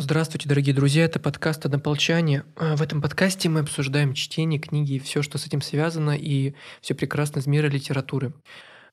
[0.00, 2.44] Здравствуйте, дорогие друзья, это подкаст «Однополчане».
[2.54, 6.54] А, в этом подкасте мы обсуждаем чтение, книги и все, что с этим связано, и
[6.80, 8.32] все прекрасно из мира литературы.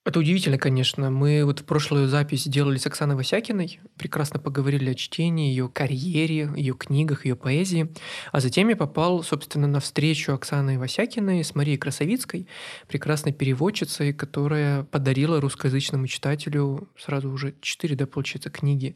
[0.04, 1.12] Это удивительно, конечно.
[1.12, 6.50] Мы вот в прошлую запись делали с Оксаной Васякиной, прекрасно поговорили о чтении, ее карьере,
[6.56, 7.94] ее книгах, ее поэзии.
[8.32, 12.48] А затем я попал, собственно, на встречу Оксаны Васякиной с Марией Красовицкой,
[12.88, 18.96] прекрасной переводчицей, которая подарила русскоязычному читателю сразу уже четыре, да, получается, книги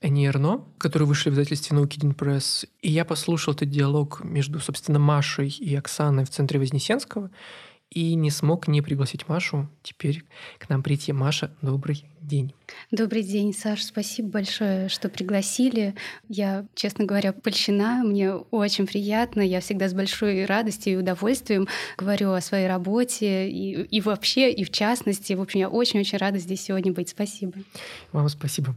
[0.00, 2.66] Энни Эрно, которые вышли в издательстве Наукидин Пресс.
[2.82, 7.30] И я послушал этот диалог между, собственно, Машей и Оксаной в центре Вознесенского
[7.90, 10.24] и не смог не пригласить Машу теперь
[10.58, 11.12] к нам прийти.
[11.12, 12.54] Маша, добрый день.
[12.90, 13.84] Добрый день, Саш.
[13.84, 15.94] Спасибо большое, что пригласили.
[16.28, 18.02] Я, честно говоря, польщена.
[18.04, 19.40] Мне очень приятно.
[19.40, 24.64] Я всегда с большой радостью и удовольствием говорю о своей работе и, и вообще, и
[24.64, 25.34] в частности.
[25.34, 27.08] В общем, я очень-очень рада здесь сегодня быть.
[27.08, 27.52] Спасибо.
[28.12, 28.74] Вам спасибо.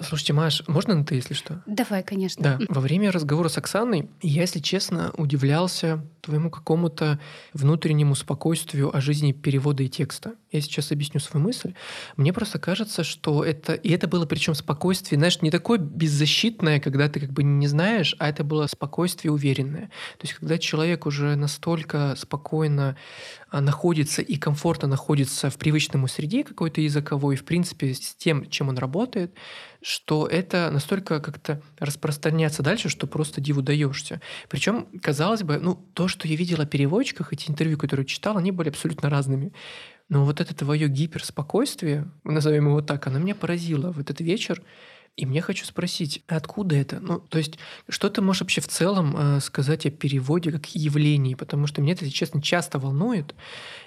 [0.00, 1.62] Слушайте, Маш, можно на ты, если что?
[1.66, 2.42] Давай, конечно.
[2.42, 2.58] Да.
[2.68, 7.18] Во время разговора с Оксаной я, если честно, удивлялся твоему какому-то
[7.52, 10.34] внутреннему спокойствию о жизни перевода и текста.
[10.52, 11.74] Я сейчас объясню свою мысль.
[12.16, 13.72] Мне просто кажется, что это...
[13.72, 18.14] И это было причем спокойствие, знаешь, не такое беззащитное, когда ты как бы не знаешь,
[18.18, 19.86] а это было спокойствие уверенное.
[20.18, 22.96] То есть когда человек уже настолько спокойно
[23.50, 28.68] а, находится и комфортно находится в привычном среде какой-то языковой, в принципе, с тем, чем
[28.68, 29.34] он работает,
[29.82, 34.20] что это настолько как-то распространяется дальше, что просто диву даешься.
[34.48, 38.52] Причем, казалось бы, ну, то, что я видела о переводчиках, эти интервью, которые читал, они
[38.52, 39.52] были абсолютно разными.
[40.12, 44.62] Но вот это твое гиперспокойствие, назовем его так, оно меня поразило в этот вечер.
[45.16, 47.00] И мне хочу спросить, откуда это?
[47.00, 51.34] Ну, то есть, что ты можешь вообще в целом э, сказать о переводе как явлении?
[51.34, 53.34] Потому что меня это, если честно, часто волнует.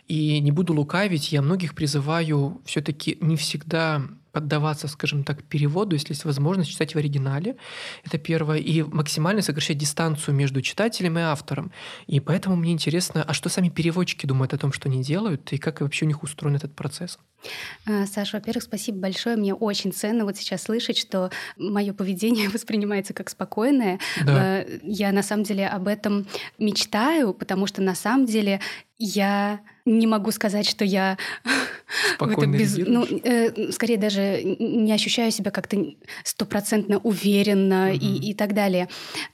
[0.07, 4.01] И не буду лукавить, я многих призываю все-таки не всегда
[4.35, 7.55] поддаваться, скажем так, переводу, если есть возможность читать в оригинале.
[8.03, 8.57] Это первое.
[8.57, 11.71] И максимально сокращать дистанцию между читателем и автором.
[12.05, 15.57] И поэтому мне интересно, а что сами переводчики думают о том, что они делают, и
[15.57, 17.17] как вообще у них устроен этот процесс?
[17.85, 19.37] А, Саша, во-первых, спасибо большое.
[19.37, 23.99] Мне очень ценно вот сейчас слышать, что мое поведение воспринимается как спокойное.
[24.25, 24.33] Да.
[24.37, 26.27] А, я на самом деле об этом
[26.59, 28.59] мечтаю, потому что на самом деле
[28.97, 31.17] я не могу сказать, что я
[32.15, 35.77] Спокойно без, ну, э, скорее даже не ощущаю себя как-то
[36.23, 37.99] стопроцентно уверенно угу.
[38.01, 38.89] и, и так далее.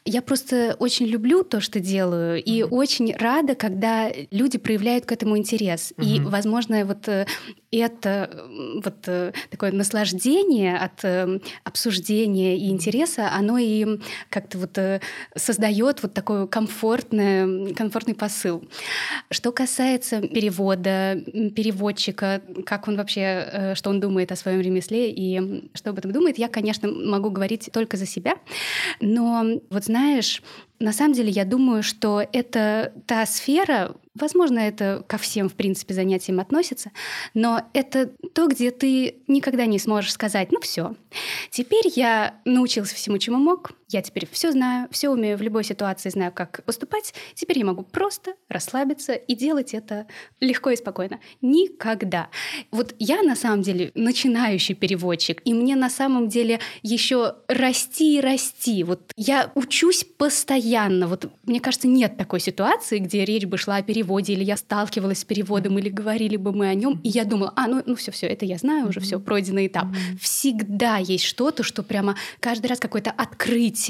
[0.06, 2.76] Я просто очень люблю то, что делаю, и угу.
[2.76, 5.94] очень рада, когда люди проявляют к этому интерес.
[5.98, 6.06] Угу.
[6.06, 7.26] И, возможно, вот э,
[7.72, 8.46] это
[8.84, 14.78] вот э, такое наслаждение от э, обсуждения и интереса, оно и как-то вот
[15.36, 18.64] создает вот такой комфортный, комфортный посыл.
[19.30, 21.16] Что касается перевода,
[21.56, 26.12] переводчика, как он вообще, э, что он думает о своем ремесле и что об этом
[26.12, 28.36] думает, я, конечно, могу говорить только за себя.
[29.00, 30.42] Но вот знаешь,
[30.80, 35.94] на самом деле я думаю, что это та сфера, Возможно, это ко всем, в принципе,
[35.94, 36.92] занятиям относится,
[37.34, 40.96] но это то, где ты никогда не сможешь сказать, ну все,
[41.50, 46.10] теперь я научился всему, чему мог, я теперь все знаю, все умею в любой ситуации,
[46.10, 50.08] знаю, как поступать, теперь я могу просто расслабиться и делать это
[50.40, 51.20] легко и спокойно.
[51.42, 52.30] Никогда.
[52.72, 58.22] Вот я на самом деле начинающий переводчик, и мне на самом деле еще расти и
[58.22, 58.84] расти.
[58.84, 61.08] Вот я учусь постоянно.
[61.08, 65.20] Вот мне кажется, нет такой ситуации, где речь бы шла о переводе или я сталкивалась
[65.20, 68.12] с переводом, или говорили бы мы о нем, и я думала, а, ну, ну все,
[68.12, 69.88] все, это я знаю уже, все, пройденный этап.
[70.20, 73.81] Всегда есть что-то, что прямо каждый раз какое-то открытие,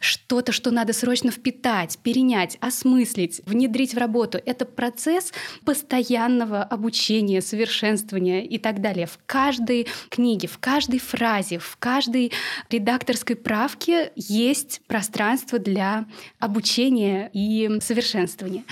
[0.00, 4.40] что-то, что надо срочно впитать, перенять, осмыслить, внедрить в работу.
[4.44, 5.32] Это процесс
[5.64, 9.06] постоянного обучения, совершенствования и так далее.
[9.06, 12.32] В каждой книге, в каждой фразе, в каждой
[12.70, 16.06] редакторской правке есть пространство для
[16.38, 18.64] обучения и совершенствования.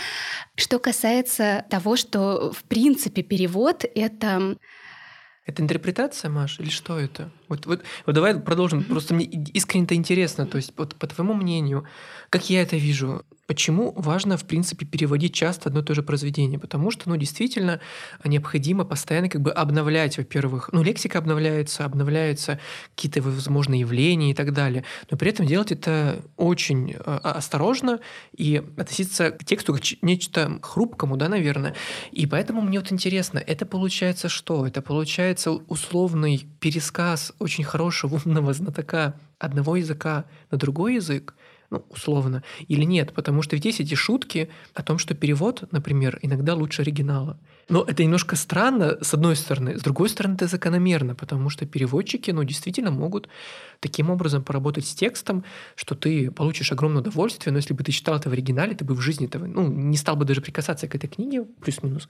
[0.56, 4.56] Что касается того, что в принципе перевод— это
[5.48, 7.30] это интерпретация, Маш, или что это?
[7.48, 8.84] Вот, вот, вот давай продолжим.
[8.84, 10.46] Просто мне искренне это интересно.
[10.46, 11.84] То есть, вот, по твоему мнению,
[12.28, 16.58] как я это вижу, Почему важно, в принципе, переводить часто одно и то же произведение?
[16.58, 17.80] Потому что, ну, действительно,
[18.22, 22.60] необходимо постоянно как бы обновлять, во-первых, ну, лексика обновляется, обновляются
[22.94, 24.84] какие-то, возможно, явления и так далее.
[25.10, 28.00] Но при этом делать это очень а, а, осторожно
[28.36, 31.74] и относиться к тексту как нечто хрупкому, да, наверное.
[32.12, 34.66] И поэтому мне вот интересно, это получается что?
[34.66, 41.34] Это получается условный пересказ очень хорошего умного знатока одного языка на другой язык,
[41.70, 46.18] ну, условно, или нет, потому что ведь есть эти шутки о том, что перевод, например,
[46.22, 47.38] иногда лучше оригинала.
[47.68, 49.78] Но это немножко странно, с одной стороны.
[49.78, 53.28] С другой стороны, это закономерно, потому что переводчики, ну, действительно могут
[53.80, 55.44] таким образом поработать с текстом,
[55.76, 58.94] что ты получишь огромное удовольствие, но если бы ты читал это в оригинале, ты бы
[58.94, 62.08] в жизни этого, ну, не стал бы даже прикасаться к этой книге, плюс-минус.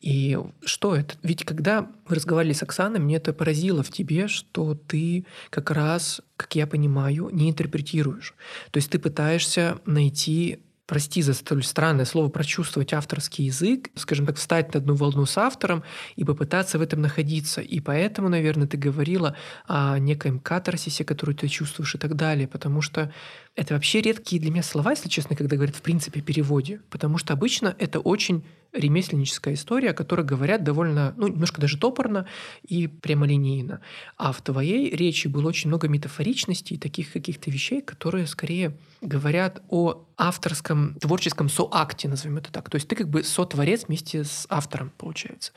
[0.00, 1.16] И что это?
[1.22, 6.20] Ведь когда мы разговаривали с Оксаной, мне это поразило в тебе, что ты как раз,
[6.36, 8.34] как я понимаю, не интерпретируешь.
[8.70, 14.36] То есть ты пытаешься найти прости за столь странное слово, прочувствовать авторский язык, скажем так,
[14.36, 15.84] встать на одну волну с автором
[16.16, 17.60] и попытаться в этом находиться.
[17.60, 19.36] И поэтому, наверное, ты говорила
[19.66, 23.12] о некоем катарсисе, который ты чувствуешь и так далее, потому что
[23.54, 27.32] это вообще редкие для меня слова, если честно, когда говорят в принципе переводе, потому что
[27.32, 32.26] обычно это очень ремесленническая история, о которой говорят довольно, ну, немножко даже топорно
[32.66, 33.80] и прямолинейно.
[34.16, 39.62] А в твоей речи было очень много метафоричности и таких каких-то вещей, которые скорее говорят
[39.68, 42.70] о авторском творческом соакте, назовем это так.
[42.70, 45.52] То есть ты как бы сотворец вместе с автором, получается.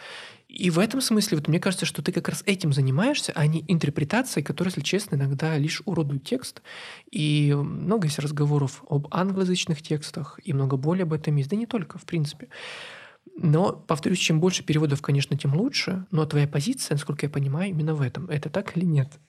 [0.48, 3.66] И в этом смысле, вот мне кажется, что ты как раз этим занимаешься, а не
[3.68, 6.62] интерпретацией, которая, если честно, иногда лишь уродует текст.
[7.12, 11.66] И много есть разговоров об англоязычных текстах, и много более об этом есть, да не
[11.66, 12.48] только, в принципе.
[13.38, 16.06] Но, повторюсь, чем больше переводов, конечно, тем лучше.
[16.12, 18.30] Но твоя позиция, насколько я понимаю, именно в этом.
[18.30, 19.20] Это так или нет?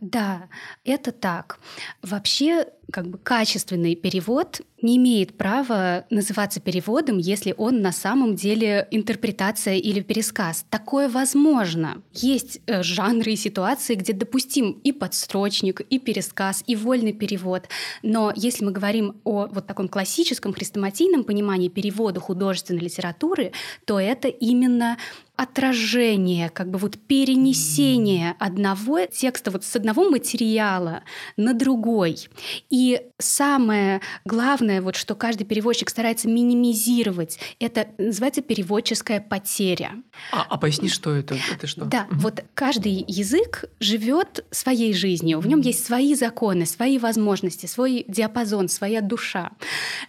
[0.00, 0.48] Да,
[0.84, 1.58] это так.
[2.02, 8.86] Вообще, как бы качественный перевод не имеет права называться переводом, если он на самом деле
[8.92, 10.64] интерпретация или пересказ.
[10.70, 12.00] Такое возможно.
[12.12, 17.68] Есть э, жанры и ситуации, где допустим и подстрочник, и пересказ, и вольный перевод.
[18.02, 23.52] Но если мы говорим о вот таком классическом хрестоматийном понимании перевода художественной литературы,
[23.84, 24.96] то это именно
[25.38, 31.04] отражение, как бы вот перенесение одного текста вот с одного материала
[31.36, 32.28] на другой.
[32.70, 40.02] И самое главное, вот что каждый переводчик старается минимизировать, это называется переводческая потеря.
[40.32, 41.36] А, а поясни, что это?
[41.52, 41.84] Это что?
[41.84, 42.20] Да, угу.
[42.20, 48.68] вот каждый язык живет своей жизнью, в нем есть свои законы, свои возможности, свой диапазон,
[48.68, 49.52] своя душа.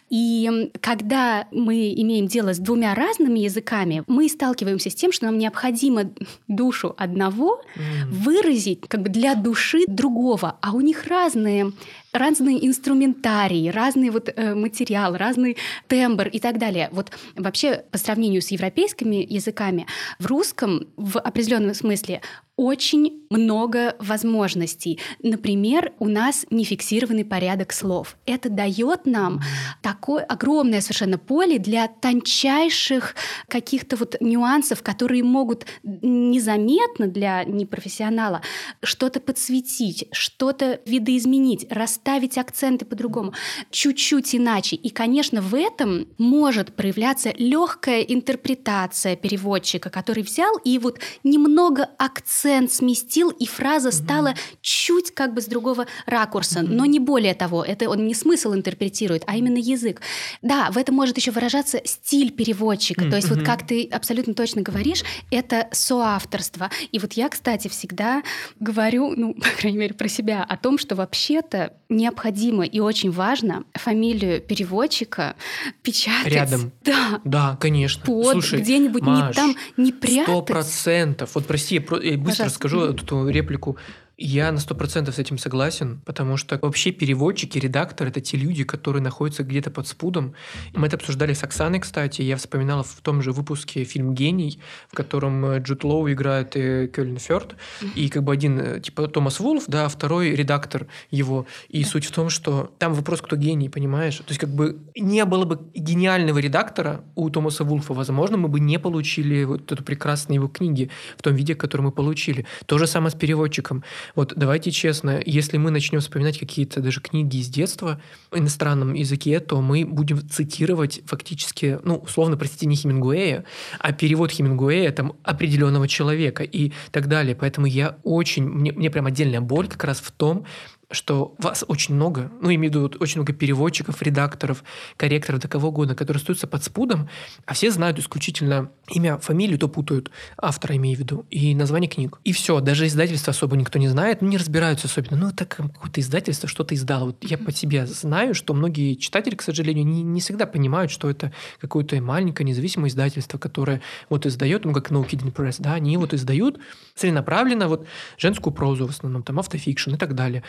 [0.09, 5.37] И когда мы имеем дело с двумя разными языками, мы сталкиваемся с тем, что нам
[5.37, 6.11] необходимо
[6.47, 8.05] душу одного mm.
[8.09, 11.73] выразить как бы для души другого, а у них разные
[12.13, 15.57] разные инструментарии, разный вот э, материал, разный
[15.87, 16.89] тембр и так далее.
[16.91, 19.85] Вот вообще по сравнению с европейскими языками
[20.17, 22.21] в русском в определенном смысле
[22.59, 24.99] очень много возможностей.
[25.23, 28.17] Например, у нас не фиксированный порядок слов.
[28.25, 29.39] Это дает нам
[29.81, 33.15] такое огромное совершенно поле для тончайших
[33.47, 38.41] каких-то вот нюансов, которые могут незаметно для непрофессионала
[38.83, 43.33] что-то подсветить, что-то видоизменить, расставить акценты по-другому,
[43.71, 44.75] чуть-чуть иначе.
[44.75, 52.48] И, конечно, в этом может проявляться легкая интерпретация переводчика, который взял и вот немного акцент
[52.49, 57.63] акцент сместил, и фраза стала чуть как бы с другого ракурса, но не более того.
[57.63, 60.01] Это он не смысл интерпретирует, а именно язык.
[60.41, 63.09] Да, в этом может еще выражаться стиль переводчика.
[63.09, 66.69] То есть вот как ты абсолютно точно говоришь, это соавторство.
[66.91, 68.23] И вот я, кстати, всегда
[68.59, 73.63] говорю, ну, по крайней мере, про себя, о том, что вообще-то необходимо и очень важно
[73.73, 75.35] фамилию переводчика
[75.83, 76.33] печатать.
[76.33, 76.71] Рядом.
[76.83, 77.21] Да.
[77.23, 78.05] Да, конечно.
[78.05, 80.23] Под Слушай, где-нибудь Маш, не там не прятать.
[80.23, 81.35] Сто процентов.
[81.35, 82.38] Вот прости, я быстро.
[82.45, 83.77] Расскажу эту реплику.
[84.21, 88.65] Я на сто процентов с этим согласен, потому что вообще переводчики, редакторы— это те люди,
[88.65, 90.33] которые находятся где-то под спудом.
[90.73, 92.21] Мы это обсуждали с Оксаной, кстати.
[92.21, 94.59] Я вспоминала в том же выпуске фильм «Гений»,
[94.89, 97.55] в котором э, Джуд Лоу играет э, Кёльн Фёрд.
[97.95, 101.45] И как бы один, э, типа Томас Вулф, да, а второй редактор его.
[101.69, 104.17] И суть в том, что там вопрос, кто гений, понимаешь?
[104.17, 108.59] То есть как бы не было бы гениального редактора у Томаса Вулфа, возможно, мы бы
[108.59, 112.45] не получили вот эту прекрасную его книги в том виде, который мы получили.
[112.65, 113.85] То же самое с переводчиком.
[114.15, 118.01] Вот давайте честно, если мы начнем вспоминать какие-то даже книги из детства
[118.31, 123.45] в иностранном языке, то мы будем цитировать фактически, ну, условно, простите, не Хемингуэя,
[123.79, 127.35] а перевод Хемингуэя там определенного человека и так далее.
[127.35, 130.45] Поэтому я очень, мне, мне прям отдельная боль как раз в том,
[130.91, 134.63] что вас очень много, ну, имею в виду очень много переводчиков, редакторов,
[134.97, 137.09] корректоров, до кого угодно, которые остаются под спудом,
[137.45, 142.19] а все знают исключительно имя, фамилию, то путают, автора имею в виду, и название книг.
[142.23, 145.17] И все, даже издательство особо никто не знает, ну, не разбираются особенно.
[145.17, 147.05] Ну, так какое-то издательство что-то издало.
[147.05, 151.09] Вот я по себе знаю, что многие читатели, к сожалению, не, не всегда понимают, что
[151.09, 155.97] это какое-то маленькое независимое издательство, которое вот издает, ну, как No Kidding Press, да, они
[155.97, 156.59] вот издают
[156.95, 157.85] целенаправленно вот
[158.17, 160.43] женскую прозу в основном, там, автофикшн и так далее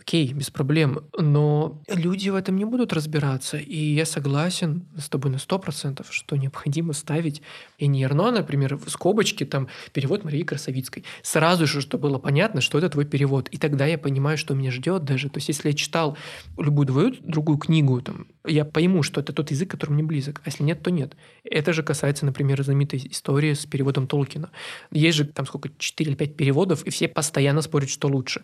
[0.00, 1.00] окей, без проблем.
[1.18, 3.58] Но люди в этом не будут разбираться.
[3.58, 7.42] И я согласен с тобой на 100%, что необходимо ставить
[7.78, 11.04] и не Эрно, например, в скобочке там перевод Марии Красовицкой.
[11.22, 13.48] Сразу же, чтобы было понятно, что это твой перевод.
[13.48, 15.28] И тогда я понимаю, что меня ждет даже.
[15.28, 16.16] То есть, если я читал
[16.58, 20.40] любую другую, другую книгу, там, я пойму, что это тот язык, который мне близок.
[20.44, 21.14] А если нет, то нет.
[21.44, 24.50] Это же касается, например, знаменитой истории с переводом Толкина.
[24.90, 28.42] Есть же там сколько, 4 или 5 переводов, и все постоянно спорят, что лучше.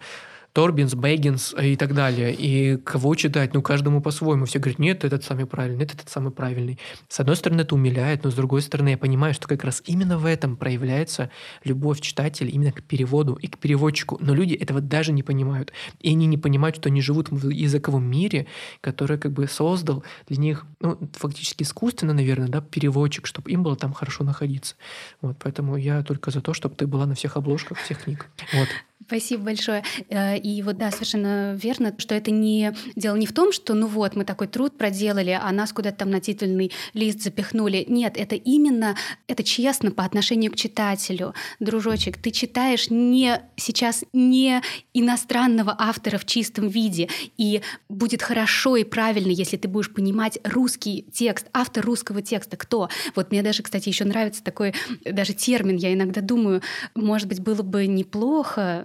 [0.56, 2.34] Торбинс, Бэггинс и так далее.
[2.34, 3.52] И кого читать?
[3.52, 4.46] Ну, каждому по-своему.
[4.46, 6.78] Все говорят, нет, этот самый правильный, нет, этот самый правильный.
[7.10, 10.16] С одной стороны, это умиляет, но с другой стороны, я понимаю, что как раз именно
[10.16, 11.28] в этом проявляется
[11.64, 14.16] любовь читателя именно к переводу и к переводчику.
[14.18, 15.74] Но люди этого даже не понимают.
[16.00, 18.46] И они не понимают, что они живут в языковом мире,
[18.80, 23.76] который как бы создал для них, ну, фактически искусственно, наверное, да, переводчик, чтобы им было
[23.76, 24.76] там хорошо находиться.
[25.20, 28.30] Вот, поэтому я только за то, чтобы ты была на всех обложках всех книг.
[28.54, 28.68] Вот.
[29.06, 29.84] Спасибо большое.
[30.08, 33.86] Э, и вот да, совершенно верно, что это не дело не в том, что ну
[33.86, 37.84] вот мы такой труд проделали, а нас куда-то там на титульный лист запихнули.
[37.86, 38.96] Нет, это именно
[39.28, 41.34] это честно по отношению к читателю.
[41.60, 44.60] Дружочек, ты читаешь не сейчас не
[44.92, 51.06] иностранного автора в чистом виде, и будет хорошо и правильно, если ты будешь понимать русский
[51.12, 52.88] текст, автор русского текста, кто.
[53.14, 55.76] Вот мне даже, кстати, еще нравится такой даже термин.
[55.76, 56.62] Я иногда думаю,
[56.96, 58.84] может быть, было бы неплохо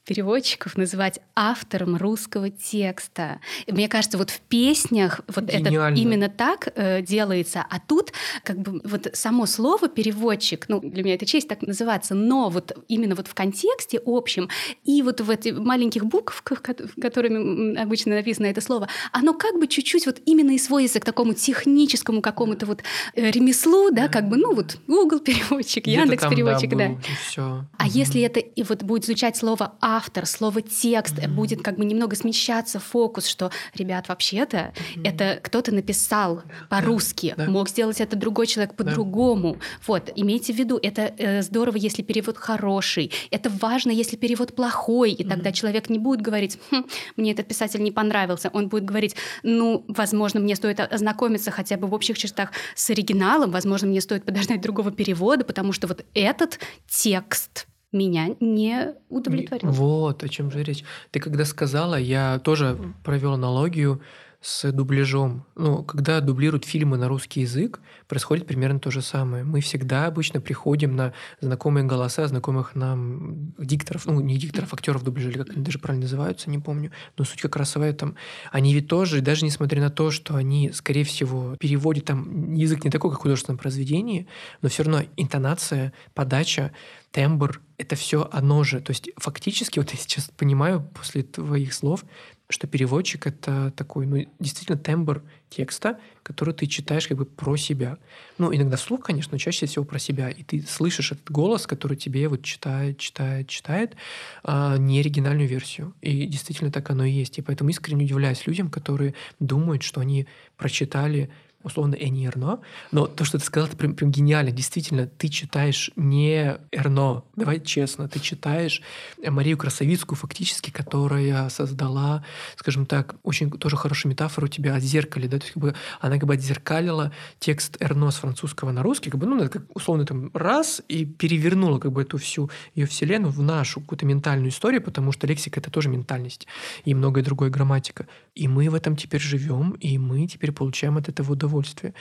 [0.11, 3.39] переводчиков называть автором русского текста.
[3.65, 5.93] Мне кажется, вот в песнях вот Гениально.
[5.93, 8.11] это именно так э, делается, а тут
[8.43, 12.77] как бы вот само слово переводчик, ну для меня это честь так называться, но вот
[12.89, 14.49] именно вот в контексте общем
[14.83, 16.61] и вот в этих маленьких буквах,
[17.01, 21.35] которыми обычно написано это слово, оно как бы чуть-чуть вот именно и сводится к такому
[21.35, 22.83] техническому какому-то вот
[23.15, 26.97] э, ремеслу, да, как бы ну вот Google переводчик, Яндекс переводчик, да.
[27.37, 27.67] да.
[27.77, 27.91] А угу.
[27.93, 31.27] если это и вот будет звучать слово слово автор, слово текст mm-hmm.
[31.27, 35.07] будет как бы немного смещаться фокус, что, ребят, вообще-то mm-hmm.
[35.07, 39.53] это кто-то написал по-русски, да, мог сделать это другой человек по-другому.
[39.53, 39.59] Да.
[39.87, 45.11] Вот, имейте в виду, это э, здорово, если перевод хороший, это важно, если перевод плохой,
[45.11, 45.29] и mm-hmm.
[45.29, 46.83] тогда человек не будет говорить, хм,
[47.15, 51.87] мне этот писатель не понравился, он будет говорить, ну, возможно, мне стоит ознакомиться хотя бы
[51.87, 56.59] в общих чертах с оригиналом, возможно, мне стоит подождать другого перевода, потому что вот этот
[56.87, 59.71] текст меня не удовлетворил.
[59.71, 60.83] Вот о чем же речь.
[61.11, 64.01] Ты когда сказала, я тоже провел аналогию
[64.41, 65.45] с дубляжом.
[65.55, 69.43] Ну, когда дублируют фильмы на русский язык, происходит примерно то же самое.
[69.43, 75.29] Мы всегда обычно приходим на знакомые голоса знакомых нам дикторов, ну, не дикторов, актеров дубляжа,
[75.29, 76.91] или как они даже правильно называются, не помню.
[77.17, 78.15] Но суть как раз в этом.
[78.51, 82.89] Они ведь тоже, даже несмотря на то, что они, скорее всего, переводят там язык не
[82.89, 84.27] такой, как в художественном произведении,
[84.63, 86.71] но все равно интонация, подача,
[87.11, 88.79] тембр— это все оно же.
[88.79, 92.05] То есть фактически, вот я сейчас понимаю после твоих слов,
[92.51, 97.97] что переводчик— это такой, ну, действительно тембр текста, который ты читаешь как бы про себя.
[98.37, 100.29] Ну, иногда вслух, конечно, но чаще всего про себя.
[100.29, 103.95] И ты слышишь этот голос, который тебе вот читает, читает, читает,
[104.43, 105.93] а не оригинальную версию.
[106.01, 107.37] И действительно так оно и есть.
[107.37, 110.27] И поэтому искренне удивляюсь людям, которые думают, что они
[110.57, 111.29] прочитали
[111.63, 112.59] условно Эни Эрно,
[112.91, 114.51] но то, что ты сказал, это прям, прям гениально.
[114.51, 118.81] Действительно, ты читаешь не Эрно, давай честно, ты читаешь
[119.25, 122.23] Марию Красовицкую фактически, которая создала,
[122.55, 125.75] скажем так, очень тоже хорошую метафору у тебя о зеркале, да, то есть как бы
[125.99, 130.05] она как бы отзеркалила текст Эрно с французского на русский, как бы, ну, как условно
[130.05, 134.81] там раз и перевернула как бы эту всю ее вселенную в нашу какую-то ментальную историю,
[134.81, 136.47] потому что лексика— это тоже ментальность
[136.85, 138.07] и многое другое грамматика.
[138.35, 141.93] И мы в этом теперь живем, и мы теперь получаем от этого удовольствие удовольствие.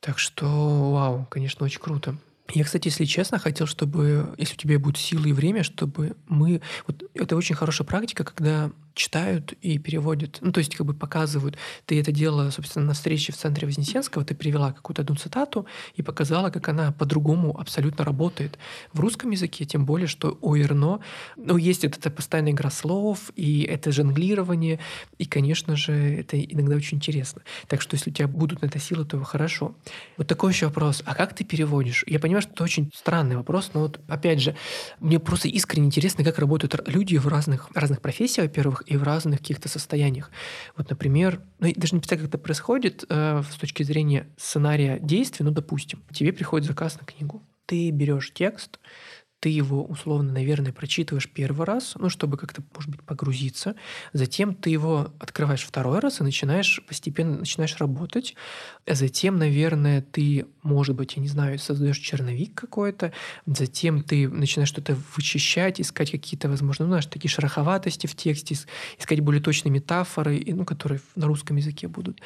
[0.00, 2.16] Так что, вау, конечно, очень круто.
[2.54, 6.60] Я, кстати, если честно, хотел, чтобы, если у тебя будут силы и время, чтобы мы...
[6.86, 11.56] Вот это очень хорошая практика, когда читают и переводят, ну, то есть как бы показывают.
[11.86, 16.02] Ты это делала, собственно, на встрече в центре Вознесенского, ты привела какую-то одну цитату и
[16.02, 18.58] показала, как она по-другому абсолютно работает.
[18.92, 21.00] В русском языке, тем более, что у Эрно,
[21.36, 24.78] ну, есть эта постоянная игра слов, и это жонглирование,
[25.18, 27.42] и, конечно же, это иногда очень интересно.
[27.68, 29.74] Так что, если у тебя будут на это силы, то хорошо.
[30.16, 31.02] Вот такой еще вопрос.
[31.04, 32.04] А как ты переводишь?
[32.06, 34.56] Я понимаю, что это очень странный вопрос, но вот, опять же,
[35.00, 39.40] мне просто искренне интересно, как работают люди в разных, разных профессиях, во-первых, и в разных
[39.40, 40.30] каких-то состояниях.
[40.76, 45.44] Вот, например, ну, даже не представляю, как это происходит э, с точки зрения сценария действия,
[45.44, 48.78] ну, допустим, тебе приходит заказ на книгу, ты берешь текст,
[49.42, 53.74] ты его условно, наверное, прочитываешь первый раз, ну, чтобы как-то, может быть, погрузиться.
[54.12, 58.36] Затем ты его открываешь второй раз и начинаешь постепенно начинаешь работать.
[58.86, 63.12] Затем, наверное, ты может быть, я не знаю, создаешь черновик какой-то,
[63.46, 68.56] затем ты начинаешь что-то вычищать, искать какие-то, возможно, ну, знаешь, такие шероховатости в тексте,
[68.98, 72.20] искать более точные метафоры, ну, которые на русском языке будут.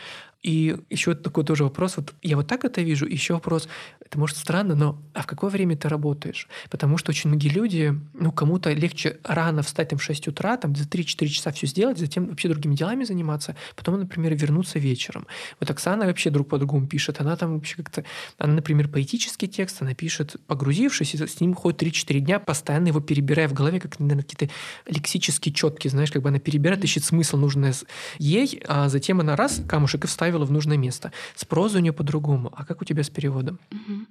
[0.47, 1.97] И еще такой тоже вопрос.
[1.97, 3.05] Вот я вот так это вижу.
[3.05, 3.69] Еще вопрос.
[4.01, 6.47] Это может странно, но а в какое время ты работаешь?
[6.71, 10.77] Потому что очень многие люди, ну, кому-то легче рано встать там в 6 утра, там
[10.77, 15.27] за 3-4 часа все сделать, затем вообще другими делами заниматься, потом, например, вернуться вечером.
[15.59, 17.21] Вот Оксана вообще друг по другому пишет.
[17.21, 18.05] Она там вообще как-то,
[18.39, 23.01] она, например, поэтический текст, она пишет, погрузившись, и с ним ходит 3-4 дня, постоянно его
[23.01, 24.55] перебирая в голове, как, наверное, какие-то
[24.87, 27.73] лексические четкие, знаешь, как бы она перебирает, ищет смысл нужный
[28.19, 31.13] ей, а затем она раз камушек и вставила в нужное место.
[31.35, 32.53] С прозой у нее по-другому.
[32.55, 33.59] А как у тебя с переводом?
[33.71, 34.07] Угу.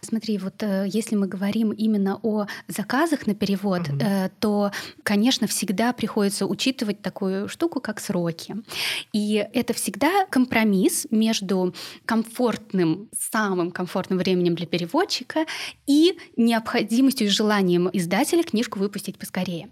[0.00, 3.98] Смотри, вот э, если мы говорим именно о заказах на перевод, угу.
[4.00, 8.56] э, то, конечно, всегда приходится учитывать такую штуку, как сроки.
[9.12, 15.46] И это всегда компромисс между комфортным, самым комфортным временем для переводчика
[15.86, 19.68] и необходимостью и желанием издателя книжку выпустить поскорее.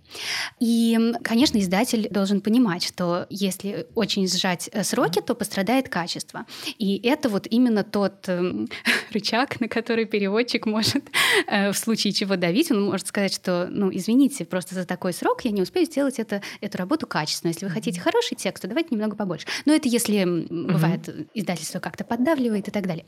[0.60, 6.46] И, конечно, издатель должен понимать, что если очень сжать э, сроки, то пострадает качество.
[6.78, 8.66] И это вот именно тот э,
[9.12, 11.04] рычаг, на который переводчик может
[11.46, 12.70] э, в случае чего давить.
[12.70, 16.42] Он может сказать, что, ну, извините, просто за такой срок я не успею сделать это,
[16.60, 17.50] эту работу качественно.
[17.50, 19.46] Если вы хотите хороший текст, то давайте немного побольше.
[19.64, 23.06] Но это если бывает издательство как-то поддавливает и так далее.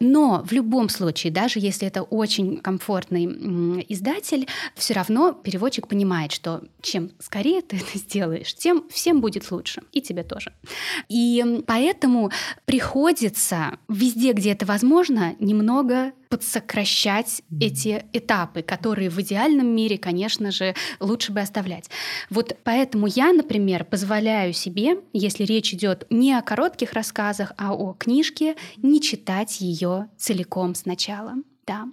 [0.00, 3.24] Но в любом случае, даже если это очень комфортный
[3.88, 9.82] издатель, все равно переводчик понимает, что чем скорее ты это сделаешь, тем всем будет лучше.
[9.92, 10.52] И тебе тоже.
[11.08, 12.15] И поэтому
[12.64, 20.74] приходится везде, где это возможно, немного подсокращать эти этапы, которые в идеальном мире, конечно же,
[21.00, 21.88] лучше бы оставлять.
[22.30, 27.94] Вот поэтому я, например, позволяю себе, если речь идет не о коротких рассказах, а о
[27.94, 31.34] книжке, не читать ее целиком сначала.
[31.66, 31.86] Да.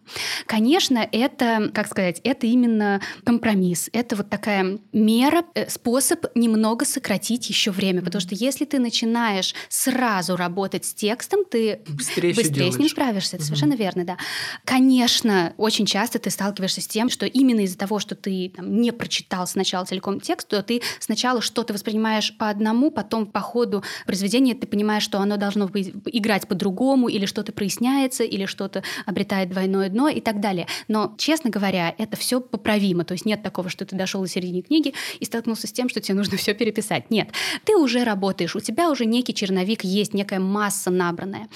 [0.45, 3.89] Конечно, это, как сказать, это именно компромисс.
[3.91, 8.03] Это вот такая мера, э, способ немного сократить еще время.
[8.03, 13.37] Потому что если ты начинаешь сразу работать с текстом, ты быстрее, быстрее с ним справишься.
[13.37, 13.47] Это угу.
[13.47, 14.17] совершенно верно, да.
[14.63, 18.91] Конечно, очень часто ты сталкиваешься с тем, что именно из-за того, что ты там, не
[18.91, 24.53] прочитал сначала целиком текст, то ты сначала что-то воспринимаешь по одному, потом по ходу произведения
[24.53, 29.62] ты понимаешь, что оно должно быть, играть по-другому, или что-то проясняется, или что-то обретает двойное
[29.63, 30.67] двойное дно и так далее.
[30.87, 33.03] Но, честно говоря, это все поправимо.
[33.05, 36.01] То есть нет такого, что ты дошел до середины книги и столкнулся с тем, что
[36.01, 37.09] тебе нужно все переписать.
[37.09, 37.29] Нет.
[37.63, 41.47] Ты уже работаешь, у тебя уже некий черновик есть, некая масса набранная.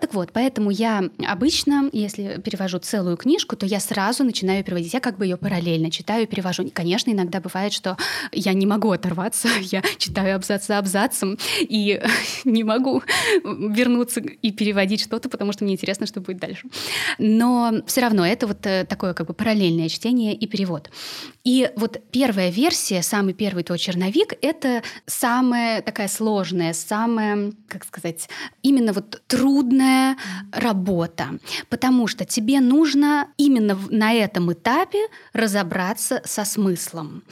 [0.00, 4.94] Так вот, поэтому я обычно, если перевожу целую книжку, то я сразу начинаю переводить.
[4.94, 6.70] Я как бы ее параллельно читаю и перевожу.
[6.72, 7.96] Конечно, иногда бывает, что
[8.32, 12.00] я не могу оторваться, я читаю абзац за абзацем и
[12.44, 13.02] не могу
[13.44, 16.68] вернуться и переводить что-то, потому что мне интересно, что будет дальше
[17.40, 20.90] но все равно это вот э, такое как бы параллельное чтение и перевод.
[21.42, 28.28] И вот первая версия, самый первый твой черновик, это самая такая сложная, самая, как сказать,
[28.62, 30.18] именно вот трудная
[30.52, 31.38] работа,
[31.70, 37.22] потому что тебе нужно именно на этом этапе разобраться со смыслом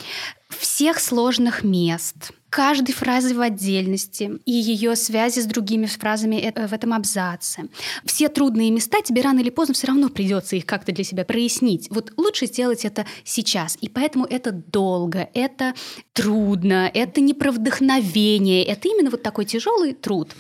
[0.49, 6.73] всех сложных мест, каждой фразы в отдельности и ее связи с другими фразами э, в
[6.73, 7.69] этом абзаце.
[8.05, 11.89] Все трудные места тебе рано или поздно все равно придется их как-то для себя прояснить.
[11.91, 13.77] Вот лучше сделать это сейчас.
[13.81, 15.75] И поэтому это долго, это
[16.13, 20.31] трудно, это не про вдохновение, это именно вот такой тяжелый труд.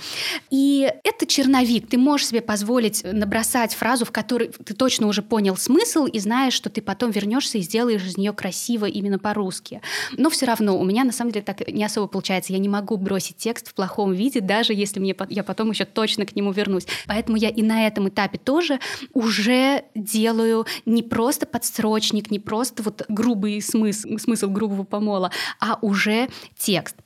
[0.51, 1.88] И это черновик.
[1.88, 6.55] Ты можешь себе позволить набросать фразу, в которой ты точно уже понял смысл и знаешь,
[6.55, 9.83] что ты потом вернешься и сделаешь из нее красиво именно по-русски.
[10.16, 12.52] Но все равно у меня на самом деле так не особо получается.
[12.52, 16.26] Я не могу бросить текст в плохом виде, даже если мне я потом еще точно
[16.26, 16.87] к нему вернусь.
[17.06, 18.78] Поэтому я и на этом этапе тоже
[19.14, 25.30] уже делаю не просто подсрочник, не просто вот грубый смысл, смысл грубого помола,
[25.61, 26.96] а уже текст.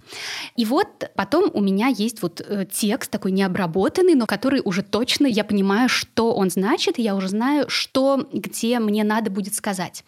[0.57, 5.27] И вот потом у меня есть вот э, текст такой необработанный, но который уже точно
[5.27, 10.05] я понимаю, что он значит, и я уже знаю, что где мне надо будет сказать.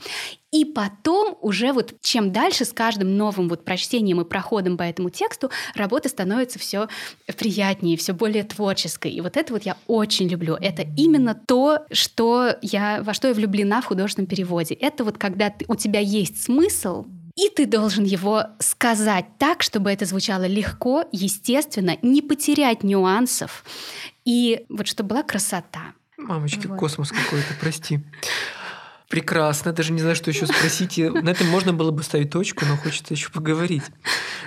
[0.55, 5.11] И потом уже вот чем дальше с каждым новым вот прочтением и проходом по этому
[5.11, 6.87] тексту работа становится все
[7.37, 9.11] приятнее, все более творческой.
[9.11, 10.55] И вот это вот я очень люблю.
[10.55, 14.77] Это именно то, что я, во что я влюблена в художественном переводе.
[14.77, 19.91] Это вот когда ты, у тебя есть смысл, и ты должен его сказать так, чтобы
[19.91, 23.65] это звучало легко, естественно, не потерять нюансов.
[24.25, 25.95] И вот чтобы была красота.
[26.17, 26.79] Мамочки, вот.
[26.79, 27.99] космос какой-то, прости.
[29.09, 30.99] Прекрасно, даже не знаю, что еще спросить.
[30.99, 33.85] На этом можно было бы ставить точку, но хочется еще поговорить.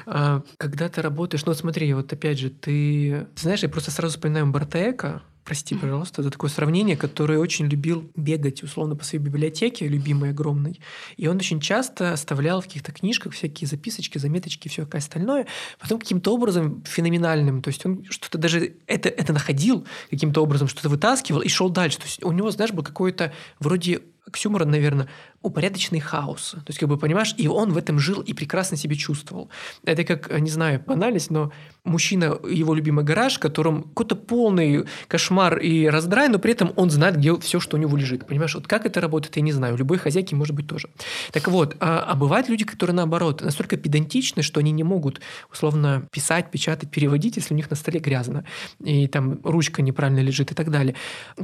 [0.05, 3.91] А, когда ты работаешь, ну вот смотри, вот опять же, ты, ты знаешь, я просто
[3.91, 9.23] сразу вспоминаю Бартека, прости, пожалуйста, за такое сравнение, который очень любил бегать, условно, по своей
[9.23, 10.81] библиотеке, любимой, огромной.
[11.15, 15.47] И он очень часто оставлял в каких-то книжках всякие записочки, заметочки, все такое остальное.
[15.79, 20.89] Потом каким-то образом феноменальным, то есть он что-то даже это, это находил каким-то образом, что-то
[20.89, 21.97] вытаскивал и шел дальше.
[21.99, 25.07] То есть у него, знаешь, был какой-то вроде оксюморон, наверное,
[25.41, 26.51] упорядоченный хаос.
[26.51, 29.49] То есть, как бы, понимаешь, и он в этом жил и прекрасно себя чувствовал.
[29.83, 31.51] Это как, не знаю, банальность, но
[31.83, 36.89] мужчина, его любимый гараж, в котором какой-то полный кошмар и раздрай, но при этом он
[36.89, 38.27] знает, где все, что у него лежит.
[38.27, 39.77] Понимаешь, вот как это работает, я не знаю.
[39.77, 40.89] Любой хозяйки может быть тоже.
[41.31, 46.07] Так вот, а, а бывают люди, которые наоборот настолько педантичны, что они не могут условно
[46.11, 48.43] писать, печатать, переводить, если у них на столе грязно,
[48.83, 50.95] и там ручка неправильно лежит и так далее.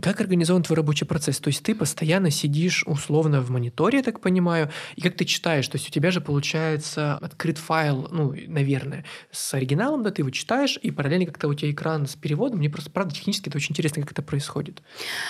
[0.01, 1.39] Как организован твой рабочий процесс?
[1.39, 5.67] То есть ты постоянно сидишь условно в мониторе, я так понимаю, и как ты читаешь?
[5.67, 10.31] То есть у тебя же получается открыт файл, ну, наверное, с оригиналом, да, ты его
[10.31, 12.59] читаешь, и параллельно как-то у тебя экран с переводом.
[12.59, 14.81] Мне просто, правда, технически это очень интересно, как это происходит.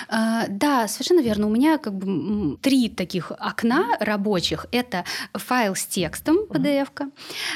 [0.08, 1.46] А, да, совершенно верно.
[1.46, 4.66] У меня как бы три таких окна рабочих.
[4.72, 7.10] Это файл с текстом, PDF-ка,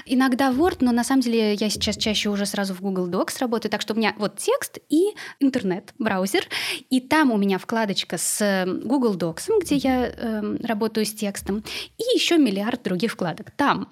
[0.04, 3.70] иногда Word, но на самом деле я сейчас чаще уже сразу в Google Docs работаю,
[3.70, 6.44] так что у меня вот текст и интернет, браузер,
[6.90, 11.64] и там у меня вкладочка с Google Docs, где я э, работаю с текстом,
[11.96, 13.50] и еще миллиард других вкладок.
[13.52, 13.88] Там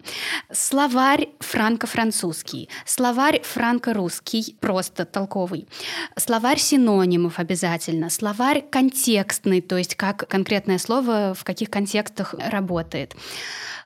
[0.52, 5.68] словарь франко-французский, словарь франко-русский, просто толковый,
[6.16, 13.14] словарь синонимов обязательно, словарь контекстный, то есть как конкретное слово в каких контекстах работает.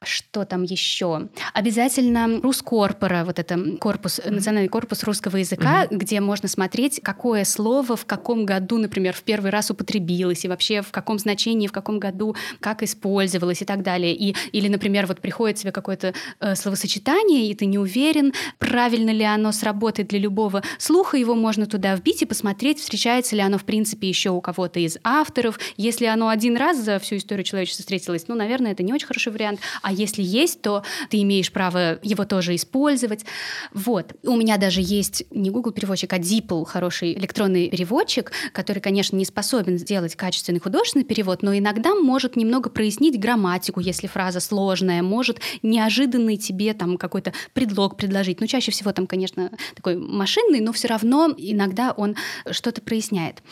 [0.03, 1.29] Что там еще?
[1.53, 4.31] Обязательно Рускорпора, вот это корпус, mm-hmm.
[4.31, 5.97] национальный корпус русского языка, mm-hmm.
[5.97, 10.81] где можно смотреть, какое слово в каком году, например, в первый раз употребилось, и вообще
[10.81, 14.15] в каком значении, в каком году, как использовалось и так далее.
[14.15, 19.25] И, или, например, вот приходит тебе какое-то э, словосочетание, и ты не уверен, правильно ли
[19.25, 23.65] оно сработает для любого слуха, его можно туда вбить и посмотреть, встречается ли оно, в
[23.65, 25.59] принципе, еще у кого-то из авторов.
[25.77, 29.33] Если оно один раз за всю историю человечества встретилось, ну, наверное, это не очень хороший
[29.33, 29.61] вариант.
[29.83, 33.25] А если есть, то ты имеешь право его тоже использовать.
[33.73, 34.15] Вот.
[34.23, 39.25] У меня даже есть не Google переводчик, а DeepL, хороший электронный переводчик, который, конечно, не
[39.25, 45.41] способен сделать качественный художественный перевод, но иногда может немного прояснить грамматику, если фраза сложная, может
[45.63, 48.41] неожиданный тебе там какой-то предлог предложить.
[48.41, 52.17] Ну, чаще всего там, конечно, такой машинный, но все равно иногда он
[52.51, 53.43] что-то проясняет.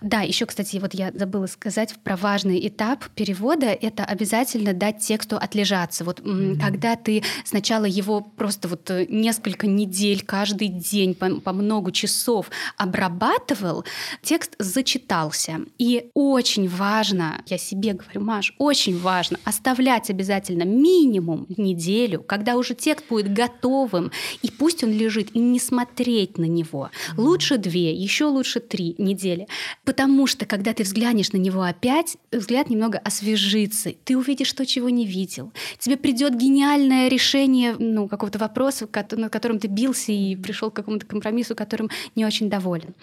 [0.00, 5.36] Да, еще, кстати, вот я забыла сказать про важный этап перевода— это обязательно дать тексту
[5.36, 6.04] отлежаться.
[6.04, 6.60] Вот mm-hmm.
[6.60, 12.50] когда ты сначала его просто вот э, несколько недель, каждый день по, по много часов
[12.76, 13.84] обрабатывал,
[14.22, 15.60] текст зачитался.
[15.78, 22.74] И очень важно, я себе говорю, Маш, очень важно оставлять обязательно минимум неделю, когда уже
[22.74, 24.10] текст будет готовым,
[24.42, 26.90] и пусть он лежит, и не смотреть на него.
[27.16, 29.48] Лучше две, еще лучше три недели.
[29.84, 33.92] Потому что, когда ты взглянешь на него опять, взгляд немного освежится.
[34.04, 39.58] Ты увидишь то, чего не видел тебе придет гениальное решение ну, какого-то вопроса, над которым
[39.58, 42.94] ты бился и пришел к какому-то компромиссу, которым не очень доволен.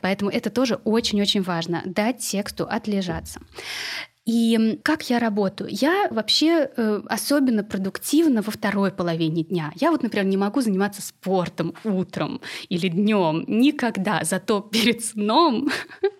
[0.00, 3.40] Поэтому это тоже очень-очень важно— дать тексту отлежаться.
[4.28, 5.70] И как я работаю?
[5.72, 9.72] Я вообще э, особенно продуктивна во второй половине дня.
[9.80, 15.70] Я вот, например, не могу заниматься спортом утром или днем никогда, зато перед сном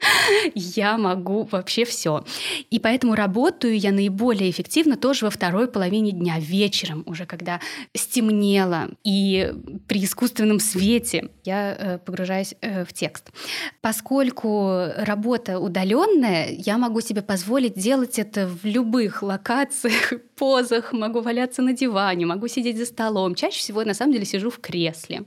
[0.55, 2.25] я могу вообще все.
[2.71, 7.61] И поэтому работаю я наиболее эффективно тоже во второй половине дня, вечером, уже когда
[7.95, 9.53] стемнело, и
[9.87, 13.29] при искусственном свете я э, погружаюсь э, в текст.
[13.83, 21.21] Поскольку работа удаленная, я могу себе позволить делать делать это в любых локациях, позах, могу
[21.21, 23.35] валяться на диване, могу сидеть за столом.
[23.35, 25.25] Чаще всего, на самом деле, сижу в кресле.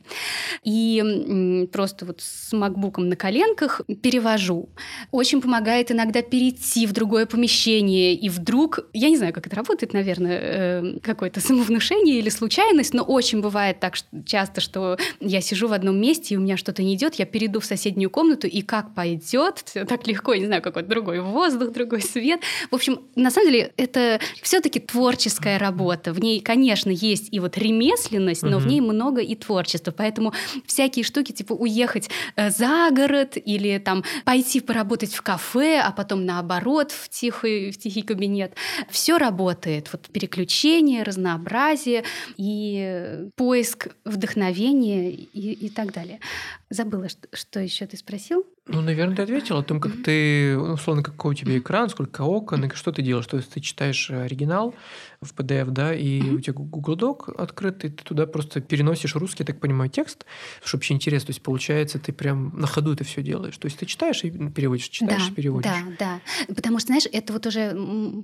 [0.64, 4.70] И просто вот с макбуком на коленках перевожу.
[5.12, 9.94] Очень помогает иногда перейти в другое помещение, и вдруг, я не знаю, как это работает,
[9.94, 13.96] наверное, э, какое-то самовнушение или случайность, но очень бывает так
[14.26, 17.60] часто, что я сижу в одном месте, и у меня что-то не идет, я перейду
[17.60, 22.42] в соседнюю комнату, и как пойдет, так легко, не знаю, какой-то другой воздух, другой свет.
[22.70, 26.14] В общем, на самом деле, это все-таки творческая работа.
[26.14, 28.66] В ней, конечно, есть и вот ремесленность, но угу.
[28.66, 29.92] в ней много и творчества.
[29.92, 30.32] Поэтому
[30.68, 36.24] всякие штуки, типа уехать э, за город или там пойти поработать в кафе, а потом
[36.24, 38.54] наоборот в тихий, в тихий кабинет,
[38.92, 39.90] все работает.
[39.92, 42.04] Вот переключение, разнообразие
[42.38, 46.20] и поиск вдохновения и, и так далее.
[46.72, 48.46] Забыла, что, что еще ты спросил?
[48.66, 52.64] Ну, наверное, ты ответил о том, как ты, условно, какой у тебя экран, сколько окон,
[52.64, 53.28] и что ты делаешь.
[53.28, 54.74] То есть ты читаешь оригинал
[55.20, 59.48] в PDF, да, и у тебя Google Doc открытый, ты туда просто переносишь русский, я
[59.48, 60.26] так понимаю, текст,
[60.64, 61.28] чтобы вообще интересно.
[61.28, 63.58] То есть, получается, ты прям на ходу это все делаешь.
[63.58, 65.72] То есть ты читаешь и переводишь, читаешь да, и переводишь.
[66.00, 66.54] Да, да.
[66.56, 67.76] Потому что, знаешь, это вот уже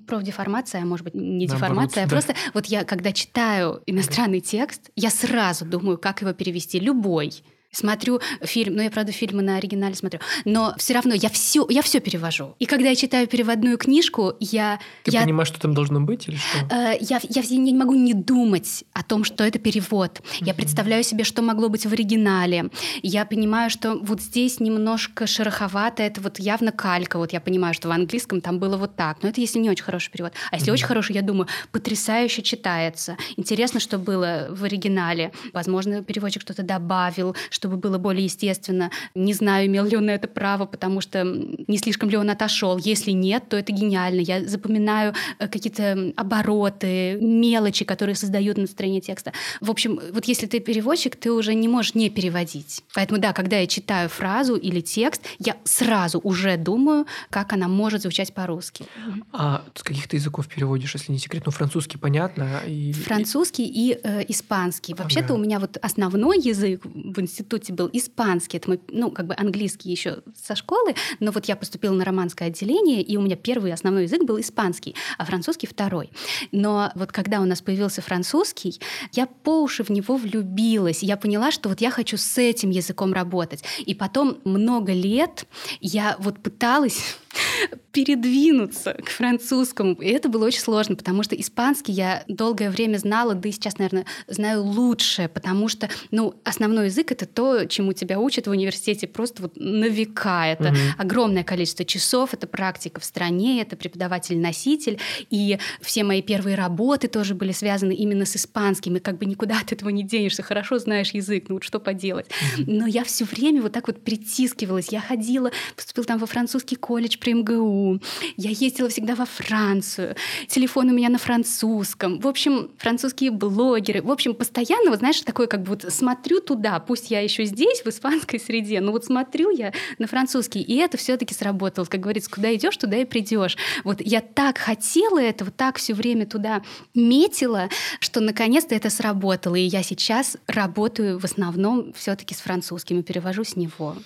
[0.08, 5.66] профдеформация, может быть, не деформация, а просто вот я, когда читаю иностранный текст, я сразу
[5.66, 10.74] думаю, как его перевести, любой смотрю фильм, ну я правда фильмы на оригинале смотрю, но
[10.78, 12.56] все равно я все, я все перевожу.
[12.60, 16.38] И когда я читаю переводную книжку, я ты я, понимаешь, что там должно быть или
[16.38, 16.76] что?
[16.76, 20.20] Э, я я не могу не думать о том, что это перевод.
[20.20, 20.46] Mm-hmm.
[20.46, 22.70] Я представляю себе, что могло быть в оригинале.
[23.04, 27.18] Я понимаю, что вот здесь немножко шероховато, это вот явно калька.
[27.18, 29.22] Вот я понимаю, что в английском там было вот так.
[29.24, 30.34] Но это если не очень хороший перевод.
[30.52, 30.74] А если mm-hmm.
[30.74, 33.18] очень хороший, я думаю, потрясающе читается.
[33.36, 35.32] Интересно, что было в оригинале.
[35.54, 38.92] Возможно, переводчик что-то добавил, чтобы было более естественно.
[39.16, 42.78] Не знаю, имел ли он на это право, потому что не слишком ли он отошел.
[42.78, 44.22] Если нет, то это гениально.
[44.22, 49.34] Я запоминаю э, какие-то обороты, мелочи, которые создают настроение текста.
[49.60, 52.84] В общем, вот если ты переводчик, ты уже не можешь не переводить.
[52.94, 58.04] Поэтому да, когда я читаю фразу или текст, я сразу уже думаю, как она может
[58.04, 58.86] звучать по-русски.
[59.34, 61.44] А с каких ты языков переводишь, если не секрет?
[61.46, 62.62] Ну, французский, понятно.
[62.68, 62.94] И...
[62.94, 64.94] Французский и э, испанский.
[64.94, 65.36] Вообще-то ага.
[65.36, 69.36] у меня вот основной язык в институте институте был испанский, это мой, ну, как бы
[69.38, 73.74] английский еще со школы, но вот я поступила на романское отделение, и у меня первый
[73.74, 76.12] основной язык был испанский, а французский второй.
[76.52, 78.80] Но вот когда у нас появился французский,
[79.14, 83.14] я по уши в него влюбилась, я поняла, что вот я хочу с этим языком
[83.14, 83.64] работать.
[83.80, 85.46] И потом много лет
[85.80, 87.18] я вот пыталась
[87.92, 89.94] передвинуться к французскому.
[89.94, 93.80] И это было очень сложно, потому что испанский я долгое время знала, да и сейчас,
[93.80, 99.08] наверное, знаю лучше, потому что, ну, основной язык— это то, чему тебя учат в университете
[99.08, 100.46] просто вот на века.
[100.46, 100.78] Это угу.
[100.98, 105.00] огромное количество часов, это практика в стране, это преподаватель-носитель.
[105.30, 108.98] И все мои первые работы тоже были связаны именно с испанским.
[108.98, 110.44] И как бы никуда от этого не денешься.
[110.44, 112.28] Хорошо знаешь язык, ну вот что поделать.
[112.58, 114.90] Но я все время вот так вот притискивалась.
[114.90, 118.00] Я ходила, поступила там во французский колледж при МГУ.
[118.38, 120.16] Я ездила всегда во Францию.
[120.48, 122.22] Телефон у меня на французском.
[122.22, 124.02] В общем, французские блогеры.
[124.02, 127.88] В общем, постоянно, вот знаешь, такое как вот смотрю туда, пусть я еще здесь, в
[127.88, 131.84] испанской среде, но вот смотрю я на французский, и это все-таки сработало.
[131.84, 133.58] Как говорится, куда идешь, туда и придешь.
[133.84, 136.62] Вот я так хотела этого, так все время туда
[136.94, 137.68] метила,
[138.00, 139.56] что наконец-то это сработало.
[139.56, 143.98] И я сейчас работаю в основном все-таки с французским и перевожу с него.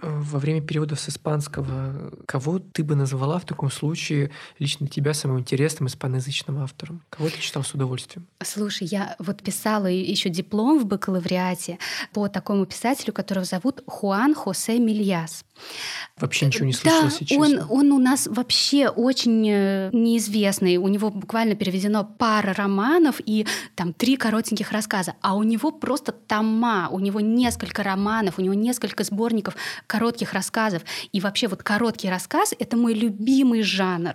[0.00, 4.30] Во время перевода с испанского, кого ты бы назвала в таком случае
[4.60, 7.02] лично тебя самым интересным испаноязычным автором?
[7.10, 8.26] Кого ты читал с удовольствием?
[8.42, 11.78] Слушай, я вот писала еще диплом в бакалавриате
[12.12, 15.44] по такому писателю, которого зовут Хуан Хосе Мильяс.
[16.20, 17.38] Вообще ничего не слышала, да, честно.
[17.38, 20.76] Он, он у нас вообще очень э, неизвестный.
[20.76, 25.14] У него буквально переведено пара романов и там три коротеньких рассказа.
[25.20, 29.54] А у него просто тома, у него несколько романов, у него несколько сборников
[29.86, 30.82] коротких рассказов.
[31.12, 34.14] И вообще вот короткий рассказ— это мой любимый жанр.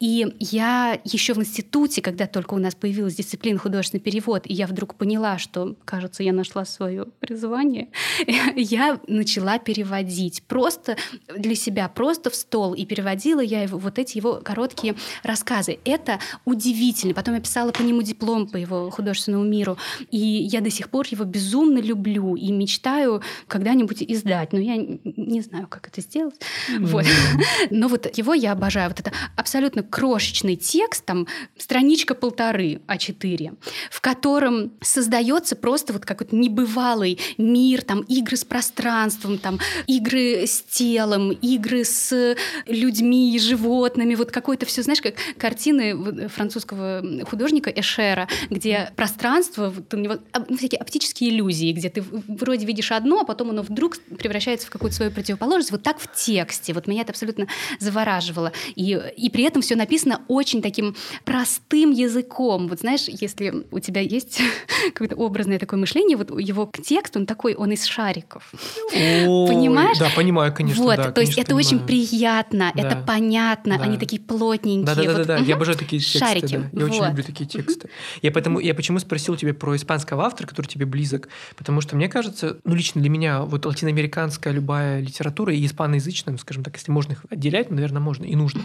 [0.00, 4.66] И я еще в институте, когда только у нас появилась дисциплина художественный перевод, и я
[4.66, 7.88] вдруг поняла, что, кажется, я нашла свое призвание,
[8.56, 10.42] я начала переводить.
[10.42, 10.96] Просто просто
[11.36, 15.78] для себя, просто в стол, и переводила я его, вот эти его короткие рассказы.
[15.84, 17.14] Это удивительно.
[17.14, 19.76] Потом я писала по нему диплом по его художественному миру,
[20.10, 24.52] и я до сих пор его безумно люблю и мечтаю когда-нибудь издать.
[24.52, 26.40] Но я не знаю, как это сделать.
[26.70, 26.86] Mm-hmm.
[26.86, 27.04] Вот.
[27.70, 28.88] Но вот его я обожаю.
[28.88, 33.56] Вот это абсолютно крошечный текст, там страничка полторы А4,
[33.90, 40.62] в котором создается просто вот какой-то небывалый мир, там игры с пространством, там игры с
[40.70, 48.28] телом, игры с людьми и животными, вот какое-то все, знаешь, как картины французского художника Эшера,
[48.50, 53.50] где пространство, у него ну, всякие оптические иллюзии, где ты вроде видишь одно, а потом
[53.50, 55.70] оно вдруг превращается в какую-то свою противоположность.
[55.70, 56.72] Вот так в тексте.
[56.72, 57.46] Вот меня это абсолютно
[57.78, 58.52] завораживало.
[58.76, 62.68] И, и при этом все написано очень таким простым языком.
[62.68, 64.40] Вот знаешь, если у тебя есть
[64.92, 68.52] какое-то образное такое мышление, вот его текст, он такой, он из шариков.
[68.92, 69.98] Понимаешь?
[69.98, 70.82] Да, понимаю, конечно.
[70.82, 71.66] Вот, да, то конечно, есть это понимаю.
[71.66, 72.82] очень приятно, да.
[72.82, 73.84] это понятно, да.
[73.84, 74.84] они такие плотненькие.
[74.84, 75.44] Да, да, да, вот, да, да.
[75.44, 76.18] я обожаю такие тексты.
[76.18, 76.56] Шарики.
[76.56, 76.68] Да.
[76.72, 76.90] Я вот.
[76.90, 77.88] очень люблю такие тексты.
[78.22, 82.08] Я поэтому я почему спросил тебя про испанского автора, который тебе близок, потому что мне
[82.08, 87.12] кажется, ну лично для меня вот латиноамериканская любая литература и испаноязычная, скажем так, если можно
[87.12, 88.62] их отделять, наверное, можно и нужно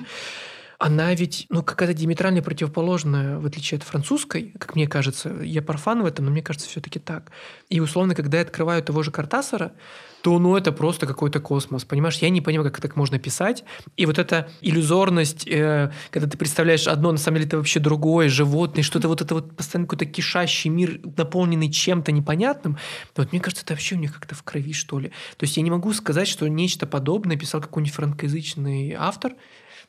[0.84, 5.34] она ведь, ну, какая-то диаметрально противоположная, в отличие от французской, как мне кажется.
[5.42, 7.32] Я профан в этом, но мне кажется, все таки так.
[7.70, 9.72] И, условно, когда я открываю того же Картасара,
[10.24, 11.86] то ну это просто какой-то космос.
[11.86, 13.64] Понимаешь, я не понимаю, как так можно писать.
[13.96, 18.28] И вот эта иллюзорность, э, когда ты представляешь одно, на самом деле это вообще другое,
[18.28, 22.78] животное, что-то вот это вот постоянно какой-то кишащий мир, наполненный чем-то непонятным.
[23.16, 25.10] Вот мне кажется, это вообще у них как-то в крови, что ли.
[25.38, 29.34] То есть я не могу сказать, что нечто подобное писал какой-нибудь франкоязычный автор,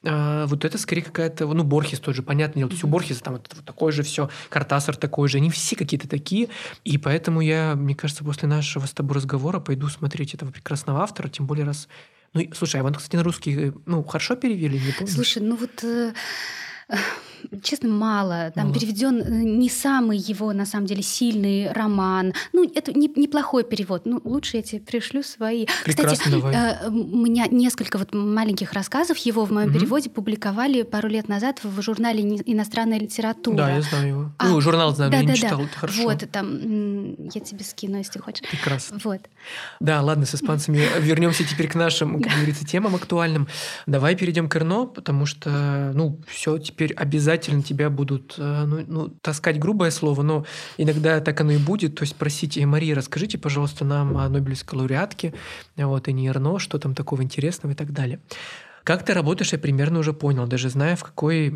[0.05, 3.23] а, вот это скорее какая-то, ну, Борхес тот же, понятное дело, то есть у Борхеса
[3.23, 6.49] там вот, вот такое же все, Картасар такой же, они все какие-то такие,
[6.85, 11.29] и поэтому я, мне кажется, после нашего с тобой разговора пойду смотреть этого прекрасного автора,
[11.29, 11.89] тем более раз
[12.35, 15.13] ну, слушай, а он, кстати, на русский, ну, хорошо перевели, не помню.
[15.13, 16.13] Слушай, ну вот э,
[17.63, 18.53] честно, мало.
[18.55, 18.75] Там мало.
[18.75, 22.33] переведен э, не самый его, на самом деле, сильный роман.
[22.53, 24.03] Ну, это не, неплохой перевод.
[24.05, 25.67] Ну, лучше я тебе пришлю свои.
[25.85, 26.55] Прекрасно, Кстати, давай.
[26.55, 29.79] Э, у меня несколько вот маленьких рассказов его в моем угу.
[29.79, 33.57] переводе публиковали пару лет назад в журнале «Иностранная литература».
[33.57, 34.33] Да, я знаю его.
[34.39, 35.69] А, ну, журнал знаю, да, я да, не читал, да.
[35.75, 36.03] хорошо.
[36.03, 38.49] Вот, там, я тебе скину, если хочешь.
[38.49, 38.99] Прекрасно.
[39.05, 39.21] Вот.
[39.81, 43.49] Да, ладно, с испанцами вернемся теперь к нашим, как говорится, темам актуальным.
[43.87, 49.09] Давай перейдем к Эрно, потому что, ну, все теперь обязательно тебя будут, э, ну, ну,
[49.21, 50.45] таскать грубое слово, но
[50.79, 51.95] иногда так оно и будет.
[51.97, 55.35] То есть просите, Мария, расскажите, пожалуйста, нам о Нобелевской лауреатке,
[55.77, 58.21] вот, и не Эрно, что там такого интересного и так далее.
[58.85, 61.55] Как ты работаешь, я примерно уже понял, даже зная, в какой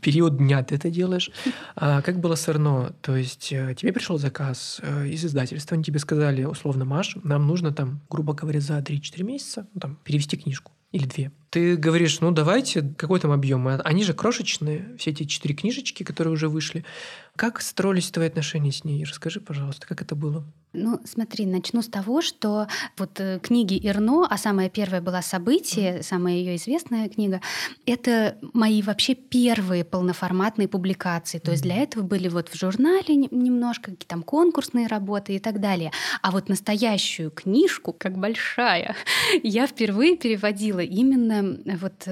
[0.00, 1.30] период дня ты это делаешь.
[1.74, 2.94] А как было с Эрно?
[3.00, 7.48] То есть э, тебе пришел заказ э, из издательства, они тебе сказали, условно, Маш, нам
[7.48, 11.32] нужно там, грубо говоря, за 3-4 месяца ну, там, перевести книжку или две.
[11.50, 13.68] Ты говоришь, ну давайте, какой там объем?
[13.68, 16.84] Они же крошечные, все эти четыре книжечки, которые уже вышли.
[17.38, 19.04] Как строились твои отношения с ней?
[19.04, 20.44] Расскажи, пожалуйста, как это было?
[20.74, 22.66] Ну, смотри, начну с того, что
[22.98, 27.40] вот э, книги Ирно, а самая первая была «Событие», самая ее известная книга,
[27.86, 31.38] это мои вообще первые полноформатные публикации.
[31.38, 35.60] То есть для этого были вот в журнале немножко какие там конкурсные работы и так
[35.60, 35.90] далее.
[36.20, 38.94] А вот настоящую книжку, как большая,
[39.42, 42.06] я впервые переводила именно вот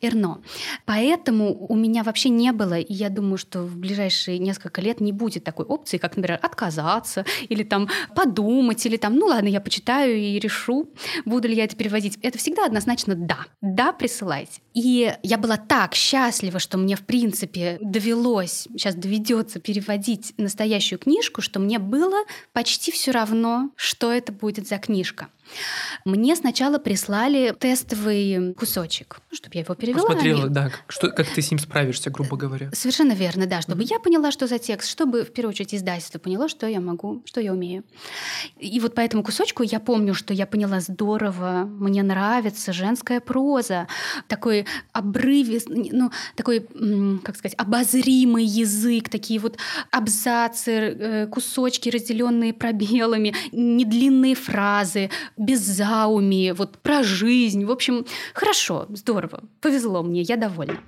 [0.00, 0.40] Эрно.
[0.86, 5.12] Поэтому у меня вообще не было, и я думаю, что в ближайшие несколько лет не
[5.12, 10.16] будет такой опции, как, например, отказаться или там подумать, или там, ну ладно, я почитаю
[10.16, 10.90] и решу,
[11.24, 12.18] буду ли я это переводить.
[12.22, 13.46] Это всегда однозначно да.
[13.62, 14.60] Да, присылайте.
[14.74, 21.40] И я была так счастлива, что мне, в принципе, довелось, сейчас доведется переводить настоящую книжку,
[21.40, 25.28] что мне было почти все равно, что это будет за книжка.
[26.04, 30.06] Мне сначала прислали тестовый кусочек, ну, чтобы я его перевела.
[30.06, 30.54] Посмотрела, Они...
[30.54, 32.70] да, как, что, как ты с ним справишься, грубо говоря.
[32.72, 33.90] Совершенно верно, да, чтобы mm-hmm.
[33.90, 37.40] я поняла, что за текст, чтобы, в первую очередь, издательство поняло, что я могу, что
[37.40, 37.84] я умею.
[38.58, 43.88] И вот по этому кусочку я помню, что я поняла здорово, мне нравится женская проза,
[44.28, 46.66] такой обрывист, ну, такой,
[47.22, 49.58] как сказать, обозримый язык, такие вот
[49.90, 57.64] абзацы, э, кусочки, разделенные пробелами, недлинные фразы, без зауми, вот про жизнь.
[57.64, 60.80] В общем, хорошо, здорово, повезло мне, я довольна.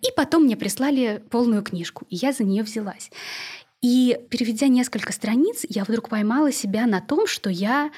[0.00, 3.10] И потом мне прислали полную книжку, и я за нее взялась.
[3.82, 7.90] И переведя несколько страниц, я вдруг поймала себя на том, что я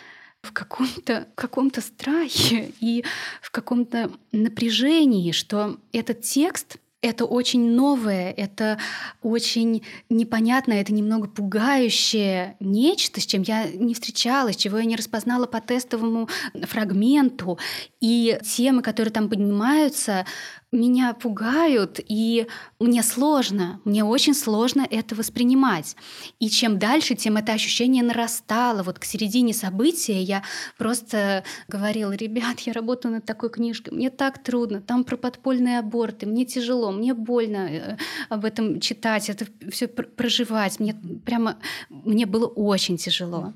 [0.43, 3.05] в каком-то каком страхе и
[3.43, 8.79] в каком-то напряжении, что этот текст это очень новое, это
[9.23, 15.47] очень непонятное, это немного пугающее нечто, с чем я не встречалась, чего я не распознала
[15.47, 17.59] по тестовому фрагменту.
[18.01, 20.27] И темы, которые там поднимаются,
[20.71, 22.47] меня пугают, и
[22.79, 25.97] мне сложно, мне очень сложно это воспринимать.
[26.41, 28.83] И чем дальше, тем это ощущение нарастало.
[28.83, 30.43] Вот к середине события я
[30.77, 36.27] просто говорила, ребят, я работаю над такой книжкой, мне так трудно, там про подпольные аборты,
[36.27, 37.97] мне тяжело, мне больно э,
[38.29, 40.81] об этом читать, это все проживать.
[40.81, 43.55] Мне прямо, мне было очень тяжело.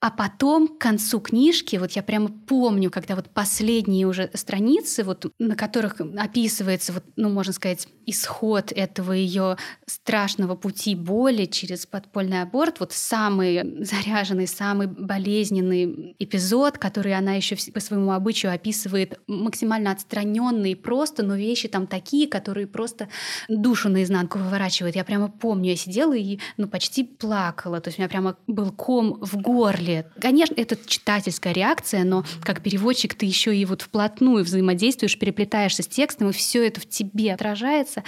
[0.00, 5.26] А потом, к концу книжки, вот я прямо помню, когда вот последние уже страницы, вот
[5.38, 11.84] на которых описано описывается, вот, ну, можно сказать, исход этого ее страшного пути боли через
[11.84, 19.20] подпольный аборт, вот самый заряженный, самый болезненный эпизод, который она еще по своему обычаю описывает
[19.26, 23.08] максимально отстраненные просто, но вещи там такие, которые просто
[23.48, 24.96] душу наизнанку выворачивают.
[24.96, 28.72] Я прямо помню, я сидела и ну, почти плакала, то есть у меня прямо был
[28.72, 30.10] ком в горле.
[30.18, 35.88] Конечно, это читательская реакция, но как переводчик ты еще и вот вплотную взаимодействуешь, переплетаешься с
[35.88, 38.02] текстом, и все это в тебе отражается.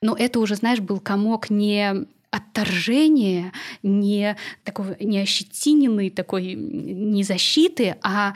[0.00, 3.52] Но это уже, знаешь, был комок не отторжения,
[3.84, 8.34] не такого не ощетиненной такой не защиты, а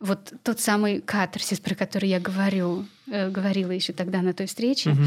[0.00, 2.84] вот тот самый катарсис, про который я говорю.
[3.10, 4.90] Э, говорила еще тогда на той встрече.
[4.90, 5.02] Угу.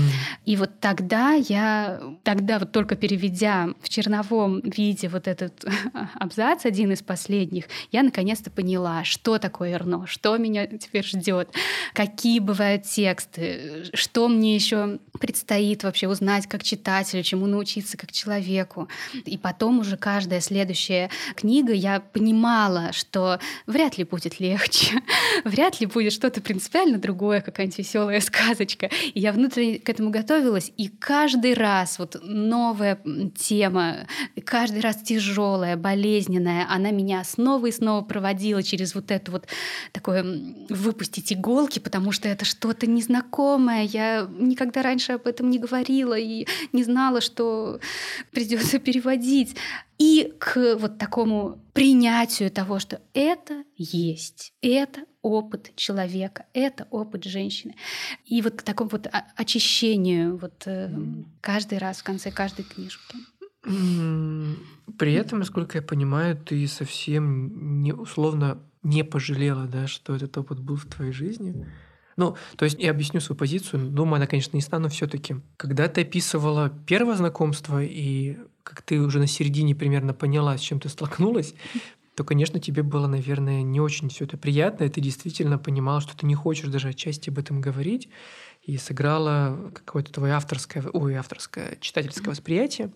[0.45, 5.65] И вот тогда я, тогда вот только переведя в черновом виде вот этот
[6.15, 11.49] абзац, один из последних, я наконец-то поняла, что такое Эрно, что меня теперь ждет,
[11.93, 18.89] какие бывают тексты, что мне еще предстоит вообще узнать как читателю, чему научиться как человеку.
[19.25, 25.01] И потом уже каждая следующая книга я понимала, что вряд ли будет легче,
[25.45, 28.89] вряд ли будет что-то принципиально другое, какая-нибудь веселая сказочка.
[29.13, 33.01] И я внутренне к этому готовилась, и каждый раз вот новая
[33.35, 34.07] тема,
[34.45, 39.47] каждый раз тяжелая, болезненная, она меня снова и снова проводила через вот это вот
[39.91, 40.25] такое
[40.69, 43.83] выпустить иголки, потому что это что-то незнакомое.
[43.83, 47.79] Я никогда раньше об этом не говорила и не знала, что
[48.31, 49.55] придется переводить
[49.97, 57.75] и к вот такому принятию того, что это есть, это опыт человека, это опыт женщины.
[58.25, 60.89] И вот к такому вот очищению вот э,
[61.41, 63.15] каждый раз в конце каждой книжки.
[64.97, 70.59] При этом, насколько я понимаю, ты совсем не условно не пожалела, да, что этот опыт
[70.59, 71.67] был в твоей жизни.
[72.17, 73.89] Ну, то есть я объясню свою позицию.
[73.89, 75.35] Думаю, она, конечно, не стану все-таки.
[75.57, 80.79] Когда ты описывала первое знакомство и как ты уже на середине примерно поняла, с чем
[80.79, 81.53] ты столкнулась,
[82.21, 86.15] то, конечно, тебе было, наверное, не очень все это приятно, и ты действительно понимала, что
[86.15, 88.09] ты не хочешь даже отчасти об этом говорить,
[88.61, 92.91] и сыграла какое-то твое авторское, ой, авторское читательское восприятие.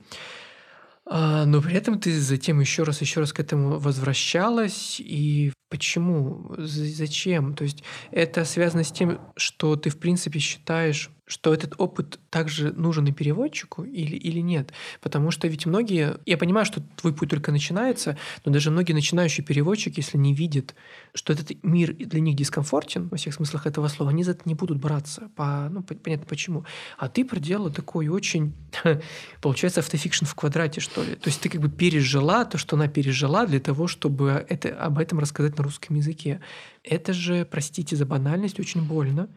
[1.07, 6.53] А, но при этом ты затем еще раз, еще раз к этому возвращалась, и почему,
[6.59, 7.55] зачем?
[7.55, 12.71] То есть это связано с тем, что ты в принципе считаешь что этот опыт также
[12.71, 14.73] нужен и переводчику или, или нет.
[15.01, 19.45] Потому что ведь многие, я понимаю, что твой путь только начинается, но даже многие начинающие
[19.45, 20.75] переводчики, если не видят,
[21.15, 24.53] что этот мир для них дискомфортен, во всех смыслах этого слова, они за это не
[24.53, 25.29] будут браться.
[25.35, 26.65] По, ну, понятно почему.
[26.97, 28.53] А ты проделала такой очень,
[29.41, 31.15] получается, автофикшн в квадрате, что ли.
[31.15, 34.99] То есть ты как бы пережила то, что она пережила для того, чтобы это, об
[34.99, 36.41] этом рассказать на русском языке.
[36.83, 39.29] Это же, простите за банальность, очень больно.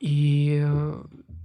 [0.00, 0.66] И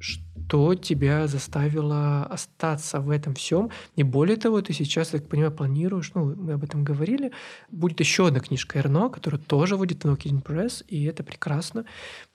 [0.07, 3.69] что тебя заставило остаться в этом всем.
[3.97, 7.31] И более того, ты сейчас, я так понимаю, планируешь, ну, мы об этом говорили,
[7.69, 11.85] будет еще одна книжка Эрно, которая тоже выйдет на Kidding Press, и это прекрасно.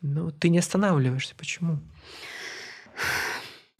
[0.03, 1.35] Но ты не останавливаешься.
[1.37, 1.79] Почему?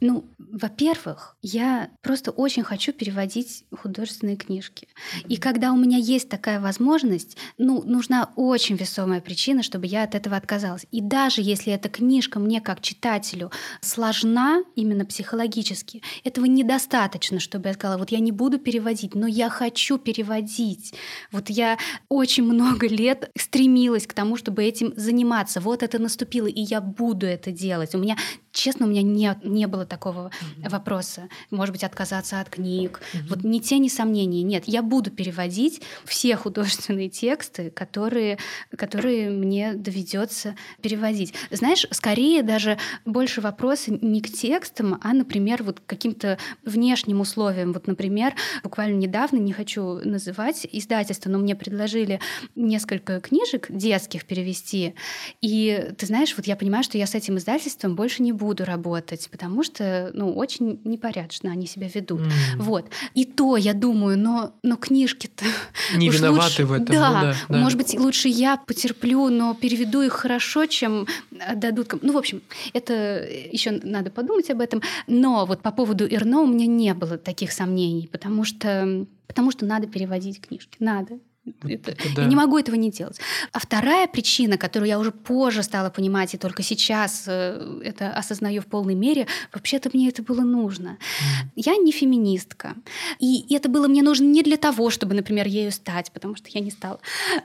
[0.03, 4.89] Ну, во-первых, я просто очень хочу переводить художественные книжки.
[5.29, 10.17] И когда у меня есть такая возможность, ну, нужна очень весомая причина, чтобы я от
[10.17, 10.87] этого отказалась.
[10.91, 17.75] И даже если эта книжка мне как читателю сложна именно психологически, этого недостаточно, чтобы я
[17.75, 20.95] сказала, вот я не буду переводить, но я хочу переводить.
[21.31, 21.79] Вот я
[22.09, 25.61] очень много лет стремилась к тому, чтобы этим заниматься.
[25.61, 27.95] Вот это наступило, и я буду это делать.
[27.95, 28.17] У меня
[28.53, 30.69] честно, у меня не, не было такого mm-hmm.
[30.69, 31.29] вопроса.
[31.51, 33.01] Может быть, отказаться от книг.
[33.01, 33.27] Mm-hmm.
[33.29, 34.43] Вот ни тени сомнений.
[34.43, 38.39] Нет, я буду переводить все художественные тексты, которые,
[38.77, 41.35] которые мне доведется переводить.
[41.51, 47.73] Знаешь, скорее даже больше вопросы не к текстам, а, например, вот к каким-то внешним условиям.
[47.73, 52.21] Вот, например, буквально недавно, не хочу называть издательство, но мне предложили
[52.55, 54.95] несколько книжек детских перевести.
[55.41, 58.65] И ты знаешь, вот я понимаю, что я с этим издательством больше не буду буду
[58.65, 62.21] работать, потому что, ну, очень непорядочно они себя ведут.
[62.21, 62.31] Mm.
[62.59, 62.87] Вот.
[63.15, 65.45] И то, я думаю, но, но книжки-то...
[65.97, 66.87] Не виноваты лучше, в этом.
[66.87, 71.07] Да, ну, да, да, может быть, лучше я потерплю, но переведу их хорошо, чем
[71.55, 71.95] дадут...
[72.03, 74.83] Ну, в общем, это еще надо подумать об этом.
[75.07, 79.65] Но вот по поводу Ирно у меня не было таких сомнений, потому что, потому что
[79.67, 80.77] надо переводить книжки.
[80.81, 81.19] Надо.
[81.65, 82.23] Это, да.
[82.23, 83.19] Я не могу этого не делать.
[83.53, 88.63] А вторая причина, которую я уже позже стала понимать, и только сейчас э, это осознаю
[88.63, 90.99] в полной мере, вообще-то мне это было нужно.
[90.99, 91.53] Mm.
[91.57, 92.77] Я не феминистка.
[93.19, 96.61] И это было мне нужно не для того, чтобы, например, ею стать, потому что я
[96.61, 97.01] не стала.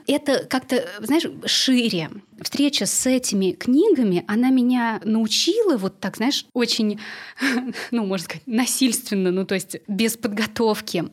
[0.06, 2.10] Это как-то, знаешь, шире.
[2.40, 7.00] Встреча с этими книгами, она меня научила вот так, знаешь, очень,
[7.90, 11.04] ну, можно сказать, насильственно, ну, то есть без подготовки.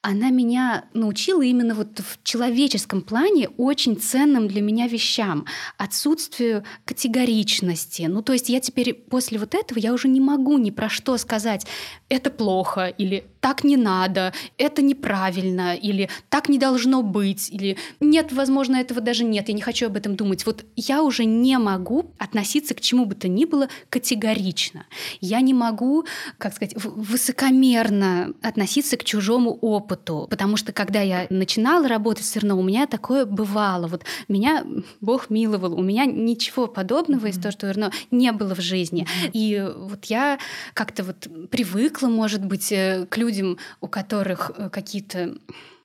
[0.00, 5.46] Она меня научила именно вот в человеческом плане очень ценным для меня вещам,
[5.78, 8.02] отсутствию категоричности.
[8.02, 11.16] Ну, то есть я теперь после вот этого я уже не могу ни про что
[11.16, 11.66] сказать,
[12.08, 18.32] это плохо или так не надо, это неправильно или так не должно быть или нет,
[18.32, 20.46] возможно, этого даже нет, я не хочу об этом думать.
[20.46, 24.86] Вот я уже не могу относиться к чему бы то ни было категорично.
[25.20, 26.04] Я не могу,
[26.38, 32.58] как сказать, высокомерно относиться к чужому опыту, потому что когда я начинала работать все равно,
[32.58, 33.86] у меня такое бывало.
[33.86, 34.64] Вот меня
[35.00, 37.30] Бог миловал, у меня ничего подобного mm-hmm.
[37.30, 39.02] из того, что верно, не было в жизни.
[39.02, 39.30] Mm-hmm.
[39.32, 40.38] И вот я
[40.74, 45.36] как-то вот привыкла, может быть, э, к людям, у которых э, какие-то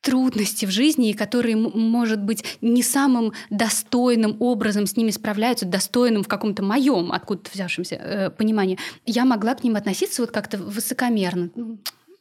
[0.06, 6.24] трудности в жизни, и которые, может быть, не самым достойным образом с ними справляются, достойным
[6.24, 8.78] в каком-то моем, откуда-то взявшемся э, понимании,
[9.08, 11.50] я могла к ним относиться вот как-то высокомерно.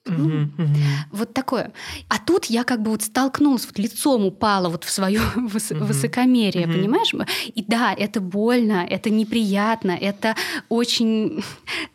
[0.07, 0.79] Угу, угу.
[1.13, 1.73] Вот такое.
[2.09, 5.87] А тут я как бы вот столкнулась, вот лицом упала вот в свое выс- угу.
[5.87, 6.75] высокомерие, угу.
[6.75, 7.13] понимаешь?
[7.47, 10.37] И да, это больно, это неприятно, это
[10.69, 11.43] очень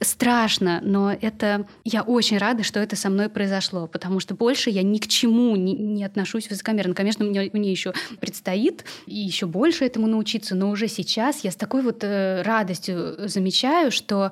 [0.02, 4.82] страшно, но это я очень рада, что это со мной произошло, потому что больше я
[4.82, 6.96] ни к чему не, не отношусь высокомерно.
[6.96, 11.56] Конечно, мне, мне еще предстоит и еще больше этому научиться, но уже сейчас я с
[11.56, 14.32] такой вот э, радостью замечаю, что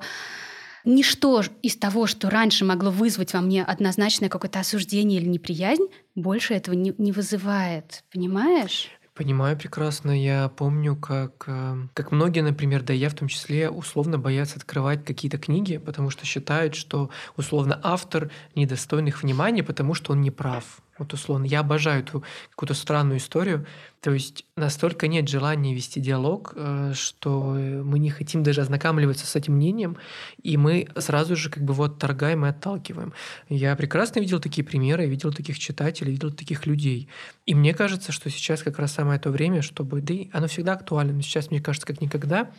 [0.88, 6.54] ничто из того, что раньше могло вызвать во мне однозначное какое-то осуждение или неприязнь, больше
[6.54, 8.02] этого не, не вызывает.
[8.10, 8.88] Понимаешь?
[9.14, 10.12] Понимаю прекрасно.
[10.12, 15.04] Я помню, как, э, как многие, например, да я в том числе, условно боятся открывать
[15.04, 20.80] какие-то книги, потому что считают, что условно автор недостойных внимания, потому что он не прав.
[20.98, 23.66] Вот условно, я обожаю эту какую-то странную историю.
[24.00, 29.34] То есть настолько нет желания вести диалог, э, что мы не хотим даже ознакомливаться с
[29.34, 29.96] этим мнением,
[30.42, 33.12] и мы сразу же как бы вот торгаем и отталкиваем.
[33.48, 37.08] Я прекрасно видел такие примеры, видел таких читателей, видел таких людей.
[37.44, 40.74] И мне кажется, что сейчас как раз самое то время, чтобы, да и оно всегда
[40.74, 42.50] актуально, но сейчас, мне кажется, как никогда,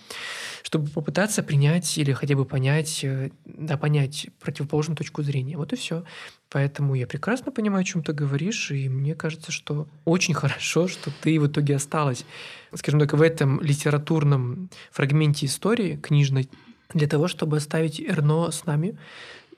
[0.63, 5.57] чтобы попытаться принять или хотя бы понять, э, да, понять противоположную точку зрения.
[5.57, 6.03] Вот и все.
[6.49, 11.11] Поэтому я прекрасно понимаю, о чем ты говоришь, и мне кажется, что очень хорошо, что
[11.21, 12.25] ты в итоге осталась,
[12.73, 16.49] скажем так, в этом литературном фрагменте истории книжной,
[16.93, 18.97] для того, чтобы оставить Эрно с нами,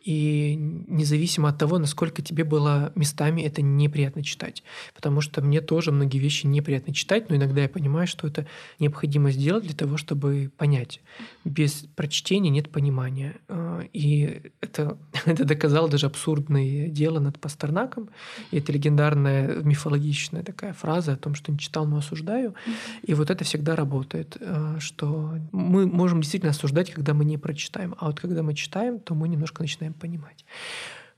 [0.04, 0.56] и
[0.88, 4.64] независимо от того, насколько тебе было местами это неприятно читать.
[4.96, 8.48] Потому что мне тоже многие вещи неприятно читать, но иногда я понимаю, что это
[8.80, 11.02] необходимо сделать для того, чтобы понять.
[11.46, 13.36] Без прочтения нет понимания.
[13.48, 18.10] А, и это, это доказал даже абсурдное дело над Пастернаком.
[18.50, 22.56] И это легендарная мифологичная такая фраза о том, что не читал, но осуждаю.
[23.04, 27.94] И вот это всегда работает, а, что мы можем действительно осуждать, когда мы не прочитаем.
[28.00, 30.46] А вот когда мы читаем, то мы немножко начинаем начинаем понимать.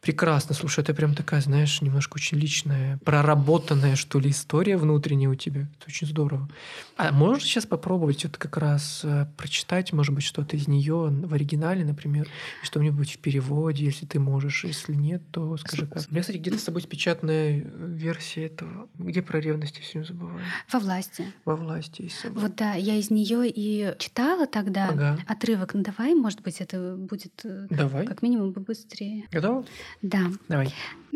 [0.03, 5.35] Прекрасно, слушай, это прям такая, знаешь, немножко очень личная, проработанная, что ли, история внутренняя у
[5.35, 5.61] тебя.
[5.61, 6.49] Это очень здорово.
[6.97, 11.33] А можешь сейчас попробовать вот как раз э, прочитать, может быть, что-то из нее в
[11.33, 12.27] оригинале, например,
[12.63, 14.65] что-нибудь в переводе, если ты можешь.
[14.65, 16.03] Если нет, то скажи как.
[16.09, 18.89] У меня, кстати, где-то с тобой печатная э, версия этого.
[18.95, 20.41] Где про ревность я все не забываю?
[20.69, 21.31] Во власти.
[21.45, 25.17] Во власти Вот да, я из нее и читала тогда ага.
[25.27, 25.73] отрывок.
[25.73, 28.05] Ну давай, может быть, это будет э, давай.
[28.05, 29.27] как минимум быстрее.
[29.31, 29.65] Готова?
[30.02, 30.30] Да.
[30.48, 30.72] Давай.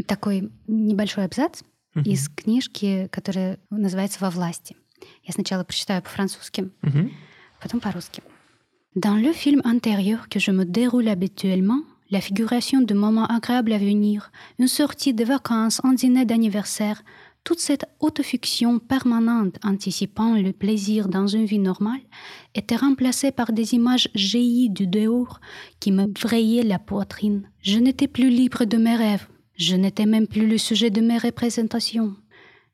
[0.07, 1.63] Такой небольшой абзац
[1.95, 2.05] угу.
[2.05, 4.77] из книжки, которая называется «Во власти».
[5.25, 7.11] Я сначала прочитаю по-французски, угу.
[7.61, 8.23] потом по-русски.
[8.95, 13.79] Dans le film intérieur que je me déroule habituellement, la figuration de moments agréables à
[13.79, 17.03] venir, une sortie de vacances, un dîner d'anniversaire,
[17.47, 22.01] toute cette autofiction permanente anticipant le plaisir dans une vie normale
[22.55, 25.41] était remplacée par des images jaillies du dehors
[25.81, 27.49] qui me vrayaient la poitrine.
[27.61, 31.19] Je n'étais plus libre de mes rêves, je n'étais même plus le sujet de mes
[31.19, 32.15] représentations.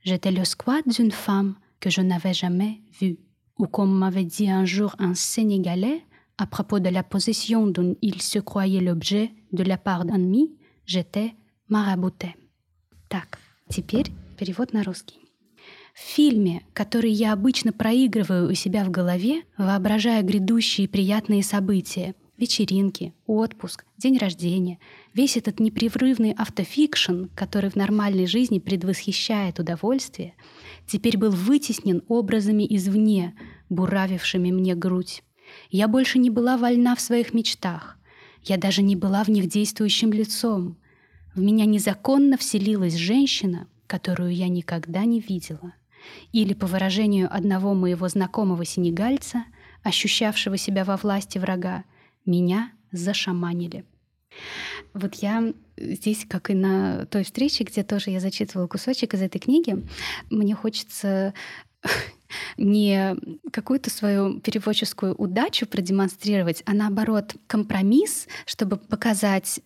[0.05, 3.19] J'étais le squat d'une femme que je n'avais jamais vue.
[3.59, 6.05] Ou comme m'avait dit un jour un Sénégalais
[6.37, 10.55] à propos de la possession dont il se croyait l'objet de la part d'ennemis,
[10.87, 11.35] j'étais
[11.69, 12.37] marabouté.
[13.09, 13.39] Так,
[13.71, 15.20] теперь перевод на русский.
[15.94, 23.14] В фильме, который я обычно проигрываю у себя в голове, воображая грядущие приятные события, вечеринки,
[23.28, 24.80] отпуск, день рождения,
[25.14, 30.34] весь этот непрерывный автофикшн, который в нормальной жизни предвосхищает удовольствие,
[30.88, 33.36] теперь был вытеснен образами извне,
[33.70, 35.24] буравившими мне грудь.
[35.70, 37.98] Я больше не была вольна в своих мечтах.
[38.44, 40.78] Я даже не была в них действующим лицом.
[41.36, 45.74] В меня незаконно вселилась женщина, которую я никогда не видела.
[46.32, 49.46] Или, по выражению одного моего знакомого сенегальца,
[49.84, 51.84] ощущавшего себя во власти врага,
[52.26, 53.86] меня зашаманили.
[54.94, 59.40] Вот я здесь, как и на той встрече, где тоже я зачитывала кусочек из этой
[59.40, 59.84] книги,
[60.30, 61.34] мне хочется
[62.58, 63.16] не
[63.52, 69.62] какую-то свою переводческую удачу продемонстрировать, а наоборот компромисс, чтобы показать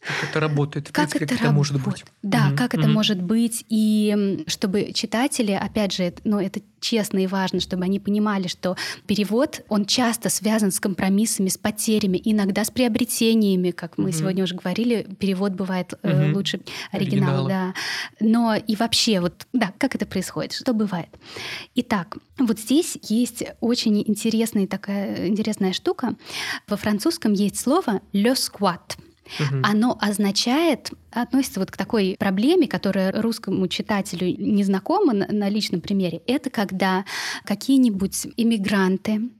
[0.00, 0.88] Как это работает?
[0.88, 2.04] В как принципе, это, как это может быть?
[2.22, 2.92] Да, Мгм, как это мгм.
[2.92, 8.00] может быть, и чтобы читатели, опять же, это- ну, это честно и важно, чтобы они
[8.00, 8.76] понимали, что
[9.06, 14.12] перевод, он часто связан с компромиссами, с потерями, иногда с приобретениями, как мы Мгм.
[14.14, 16.34] сегодня уже говорили, перевод бывает э, Мгм.
[16.34, 16.60] лучше
[16.92, 17.48] оригинала, Оригинала.
[17.48, 17.74] да.
[18.20, 21.10] Но и вообще, вот, да, как это происходит, что бывает.
[21.74, 26.14] Итак, вот здесь есть очень интересная такая интересная штука.
[26.68, 28.96] Во французском есть слово «le squat».
[29.38, 29.62] Мгм.
[29.64, 35.80] Оно означает, относится вот к такой проблеме, которая русскому читателю не знакома на, на личном
[35.80, 36.22] примере.
[36.26, 37.04] Это когда
[37.44, 39.30] какие-нибудь иммигранты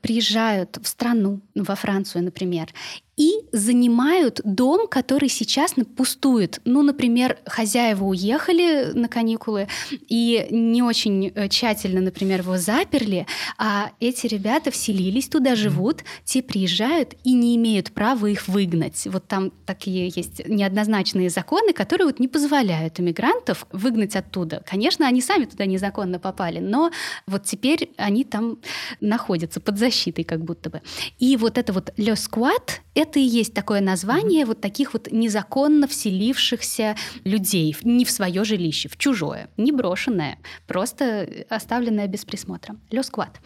[0.00, 2.68] приезжают в страну, ну, во Францию, например,
[3.16, 6.60] и занимают дом, который сейчас пустует.
[6.64, 9.68] Ну, например, хозяева уехали на каникулы
[10.08, 13.26] и не очень э, тщательно, например, его заперли,
[13.58, 19.06] а эти ребята вселились туда, живут, те приезжают и не имеют права их выгнать.
[19.06, 24.62] Вот там такие есть неоднозначные законы, которые вот не позволяют иммигрантов выгнать оттуда.
[24.68, 26.90] Конечно, они сами туда незаконно попали, но
[27.26, 28.58] вот теперь они там
[29.00, 30.82] находятся под защитой как будто бы.
[31.18, 35.86] И вот это вот «le squat»— это и есть такое название вот таких вот незаконно
[35.86, 42.76] вселившихся людей не в свое жилище, в чужое, не брошенное, просто оставленное без присмотра.
[42.90, 43.36] «Le squat».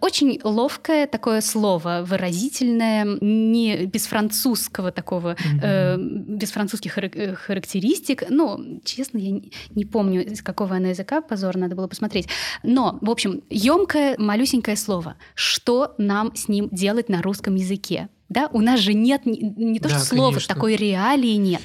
[0.00, 8.24] Очень ловкое такое слово, выразительное, не без французского такого, э, без французских э, характеристик.
[8.28, 12.28] Ну, честно, я не- не помню, из какого оно языка, позор, надо было посмотреть.
[12.62, 15.16] Но, в общем, емкое, малюсенькое слово.
[15.34, 18.08] Что нам с ним делать на русском языке?
[18.30, 20.54] Да, у нас же нет не, то, Да, что слова, конечно.
[20.54, 21.62] такой реалии нет.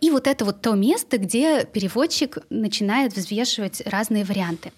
[0.00, 4.72] И вот это вот то место, где переводчик начинает взвешивать разные варианты.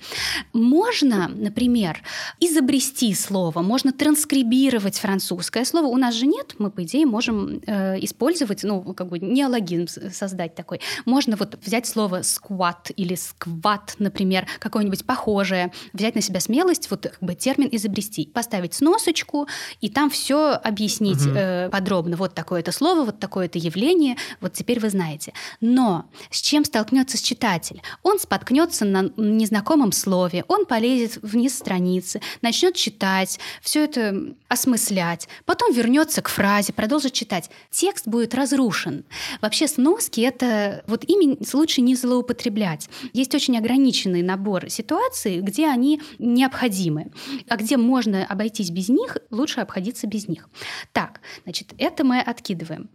[0.54, 2.02] Можно, например,
[2.40, 5.86] изобрести слово, можно транскрибировать французское слово.
[5.88, 10.54] У нас же нет, мы, по идее, можем э, использовать, ну, как бы неологизм создать
[10.54, 10.80] такой.
[11.04, 17.02] Можно вот взять слово «скват» или «скват», например, какое-нибудь похожее, взять на себя смелость, вот
[17.02, 19.46] как бы термин изобрести, поставить сносочку,
[19.82, 21.36] и там все объяснить Мгм.
[21.36, 22.16] э, подробно.
[22.16, 25.32] Вот такое-то слово, вот такое-то явление, вот теперь вы знаете.
[25.60, 27.82] Но с чем столкнется читатель?
[28.02, 35.72] Он споткнется на незнакомом слове, он полезет вниз страницы, начнет читать, все это осмыслять, потом
[35.72, 37.50] вернется к фразе, продолжит читать.
[37.70, 39.04] Текст будет разрушен.
[39.40, 42.88] Вообще сноски это вот ими лучше не злоупотреблять.
[43.12, 47.12] Есть очень ограниченный набор ситуаций, где они необходимы,
[47.48, 50.48] а где можно обойтись без них, лучше обходиться без них.
[50.92, 52.90] Так, значит, это мы откидываем.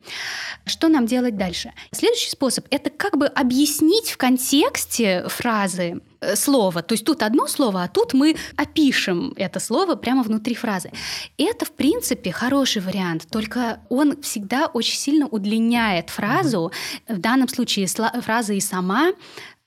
[0.66, 1.74] Что нам делать дальше?
[1.92, 6.84] Следующий способ— это как бы объяснить в контексте фразы э, слово.
[6.84, 10.92] То есть тут одно слово, а тут мы опишем это слово прямо внутри фразы.
[11.40, 16.72] Это, в принципе, хороший вариант, только он всегда очень сильно удлиняет фразу.
[17.08, 19.14] В данном случае фраза и сама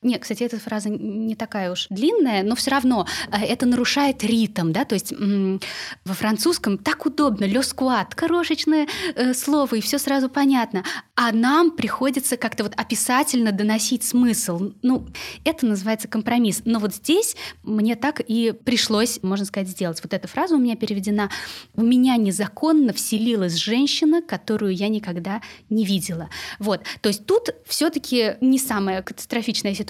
[0.02, 4.72] нет, кстати, эта фраза не такая уж длинная, но все равно э, это нарушает ритм,
[4.72, 10.84] да, то есть во французском так удобно, squat, крошечное э, слово, и все сразу понятно,
[11.14, 14.72] а нам приходится как-то вот описательно доносить смысл.
[14.82, 15.06] Ну,
[15.44, 16.62] это называется компромисс.
[16.64, 20.00] Но вот здесь мне так и пришлось, можно сказать, сделать.
[20.02, 21.30] Вот эта фраза у меня переведена
[21.74, 26.30] «В меня незаконно вселилась женщина, которую я никогда не видела».
[26.58, 29.89] Вот, то есть тут все таки не самая катастрофичная ситуация,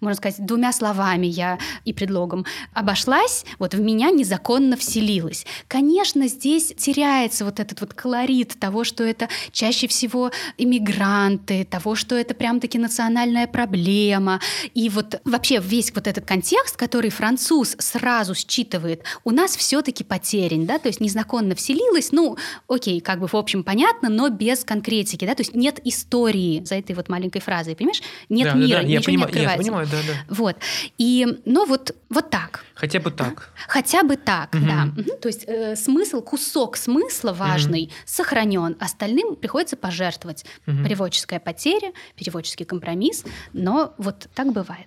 [0.00, 5.46] можно сказать, двумя словами я и предлогом обошлась, вот в меня незаконно вселилась.
[5.68, 12.14] Конечно, здесь теряется вот этот вот колорит того, что это чаще всего иммигранты, того, что
[12.14, 14.40] это прям-таки национальная проблема.
[14.74, 20.66] И вот вообще весь вот этот контекст, который француз сразу считывает, у нас все-таки потерян,
[20.66, 22.36] да, то есть незаконно вселилась, ну,
[22.68, 26.76] окей, как бы в общем понятно, но без конкретики, да, то есть нет истории за
[26.76, 28.02] этой вот маленькой фразой, понимаешь?
[28.28, 30.34] Нет Да, да, мира, да, я ничего не понимаю, я понимаю, да, да.
[30.34, 30.56] Вот.
[30.98, 32.64] И, ну вот, вот так.
[32.74, 33.50] Хотя бы так.
[33.68, 34.66] Хотя бы так, Мгм.
[34.66, 34.84] да.
[34.84, 35.18] Мгм.
[35.20, 40.44] То есть э, смысл, кусок смысла важный сохранен, остальным приходится пожертвовать.
[40.66, 40.84] Мгм.
[40.84, 44.86] Переводческая потеря, переводческий компромисс, но вот так бывает.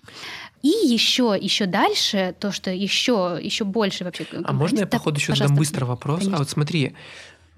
[0.61, 4.27] И еще, еще дальше, то, что еще, еще больше вообще.
[4.43, 6.19] А можно я, походу, еще задам быстро вопрос?
[6.19, 6.35] Конечно.
[6.35, 6.95] А вот смотри,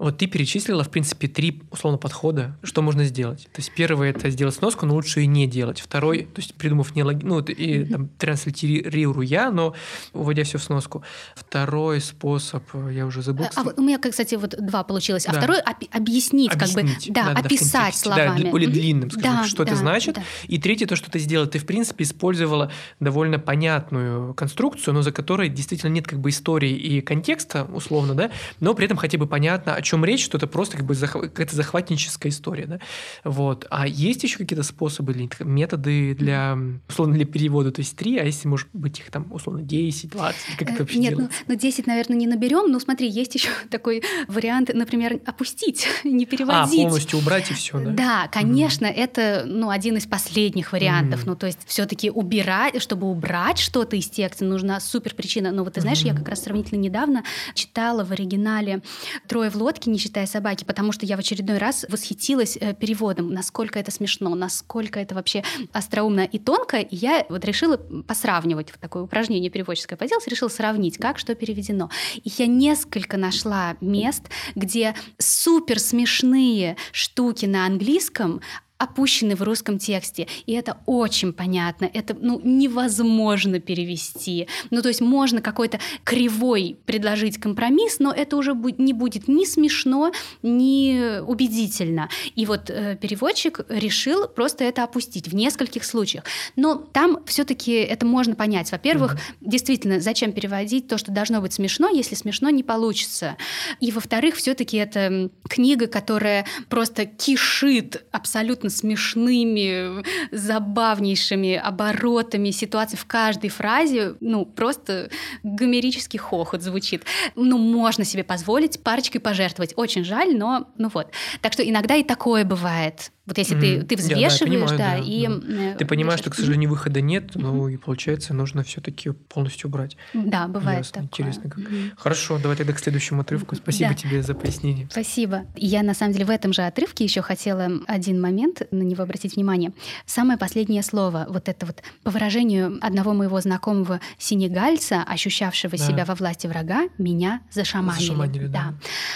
[0.04, 3.44] вот ты перечислила, в принципе, три условно подхода, что можно сделать.
[3.52, 5.80] То есть первый это сделать сноску, но лучше и не делать.
[5.80, 9.74] Второй, то есть придумав не логи- ну и там, транслитерирую я, но
[10.12, 11.02] уводя все в сноску.
[11.34, 13.46] Второй способ, я уже забыл.
[13.54, 15.26] А вот у меня, кстати, вот два получилось.
[15.26, 15.38] А Да.
[15.38, 18.50] второй оби- объяснить, как Объяснить, бы, да, в описать да, словами.
[18.50, 18.78] более Мгм.
[18.78, 20.14] длинным сказать, Да, что это да, значит.
[20.16, 20.22] да.
[20.48, 25.12] И третье, то, что ты сделала, ты, в принципе, использовала довольно понятную конструкцию, но за
[25.12, 28.30] которой действительно нет как бы истории и контекста, условно, да,
[28.60, 30.94] но при этом хотя бы понятно, о о чем речь, что это просто как бы
[30.94, 32.80] захва- какая-то захватническая история, да,
[33.24, 33.66] вот.
[33.70, 38.24] А есть еще какие-то способы или методы для, условно, для перевода, то есть три, а
[38.24, 41.42] если, может быть, их там, условно, 10, 20, как это вообще Нет, ну, делается?
[41.46, 46.26] ну 10, наверное, не наберем, но смотри, есть еще такой вариант, например, опустить, не А,
[46.26, 46.82] переводить.
[46.82, 47.90] полностью убрать и все, да?
[47.90, 51.20] Да, конечно, это ну, один из последних вариантов.
[51.20, 51.30] Мгм.
[51.30, 55.50] Ну, то есть все-таки убирать, чтобы убрать что-то из текста, нужна супер причина.
[55.52, 56.20] Но вот ты знаешь, я Мгм.
[56.22, 57.24] как раз сравнительно недавно
[57.54, 58.82] читала в оригинале
[59.28, 63.32] «Трое в лодке, не считая собаки», потому что я в очередной раз восхитилась э, переводом,
[63.32, 66.78] насколько это смешно, насколько это вообще остроумно и тонко.
[66.78, 71.90] И я вот решила посравнивать, вот такое упражнение переводческое поделать, решила сравнить, как что переведено.
[72.14, 74.24] И я несколько нашла мест,
[74.54, 78.40] где супер смешные штуки на английском
[78.82, 80.26] опущены в русском тексте.
[80.46, 81.88] И это очень понятно.
[81.92, 84.48] Это ну, невозможно перевести.
[84.70, 90.12] Ну, то есть можно какой-то кривой предложить компромисс, но это уже не будет ни смешно,
[90.42, 92.08] ни убедительно.
[92.34, 96.24] И вот э, переводчик решил просто это опустить в нескольких случаях.
[96.56, 98.72] Но там все-таки это можно понять.
[98.72, 103.36] Во-первых, действительно, зачем переводить то, что должно быть смешно, если смешно не получится.
[103.78, 110.04] И во-вторых, все-таки это книга, которая просто кишит абсолютно смешными,
[110.34, 114.14] забавнейшими оборотами ситуаций в каждой фразе.
[114.20, 115.10] Ну, просто
[115.42, 117.04] гомерический хохот звучит.
[117.36, 119.74] Ну, можно себе позволить парочкой пожертвовать.
[119.76, 121.12] Очень жаль, но ну вот.
[121.40, 123.12] Так что иногда и такое бывает.
[123.24, 123.86] Вот если ты, Мгм.
[123.86, 125.26] ты Я, да, взвешиваешь, понимаю, да, да, и...
[125.28, 125.72] да.
[125.72, 129.96] э, Ты понимаешь, что, к сожалению, выхода нет, ну и получается, нужно все-таки полностью убрать.
[130.12, 131.06] Да, бывает Ясно, такое.
[131.06, 131.58] интересно как.
[131.58, 131.92] Мгм.
[131.96, 133.54] Хорошо, давай тогда к следующему отрывку.
[133.54, 133.94] Спасибо Да.
[133.94, 134.88] тебе за пояснение.
[134.90, 135.44] Спасибо.
[135.54, 139.36] Я на самом деле в этом же отрывке еще хотела один момент на него обратить
[139.36, 139.72] внимание.
[140.04, 145.86] Самое последнее слово, вот это вот по выражению одного моего знакомого сенегальца, ощущавшего Да.
[145.86, 148.00] себя во власти врага, меня зашаманили.
[148.06, 148.74] Зашаманили, да.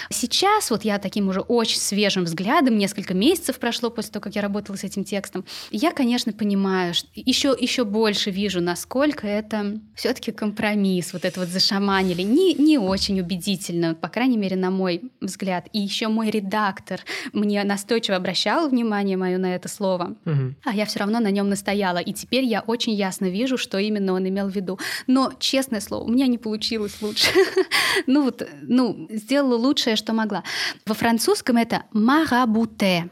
[0.09, 4.43] Сейчас вот я таким уже очень свежим взглядом, несколько месяцев прошло после того, как я
[4.43, 11.13] работала с этим текстом, я, конечно, понимаю, еще, еще больше вижу, насколько это все-таки компромисс,
[11.13, 12.21] вот это вот зашаманили.
[12.21, 15.67] Не, не очень убедительно, по крайней мере, на мой взгляд.
[15.73, 16.99] И еще мой редактор
[17.33, 20.15] мне настойчиво обращал внимание мое на это слово.
[20.25, 20.55] Мгм.
[20.63, 21.97] А я все равно на нем настояла.
[21.97, 24.77] И теперь я очень ясно вижу, что именно он имел в виду.
[25.07, 27.31] Но, честное слово, у меня не получилось лучше.
[28.05, 30.43] ну вот, ну, сделала лучшее, что могла.
[30.85, 33.09] Во французском это «марабуте».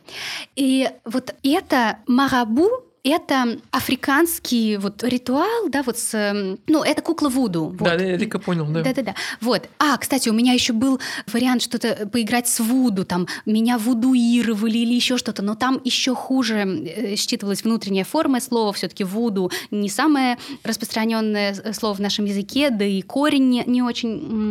[0.56, 2.70] И вот это «марабу»
[3.10, 7.66] это африканский вот ритуал, да, вот с, эм, ну, это кукла Вуду.
[7.66, 7.78] вот.
[7.80, 8.82] Да, да, я только понял, да.
[8.84, 9.16] Да-да-да.
[9.42, 9.70] Вот.
[9.80, 11.00] А, кстати, у меня еще был
[11.32, 16.56] вариант что-то поиграть с Вуду, там меня вудуировали или еще что-то, но там еще хуже
[16.66, 18.74] э, считывалась внутренняя форма слова.
[18.74, 23.82] Все-таки Вуду не самое распространенное с- слово в нашем языке, да и корень не, не
[23.82, 24.10] очень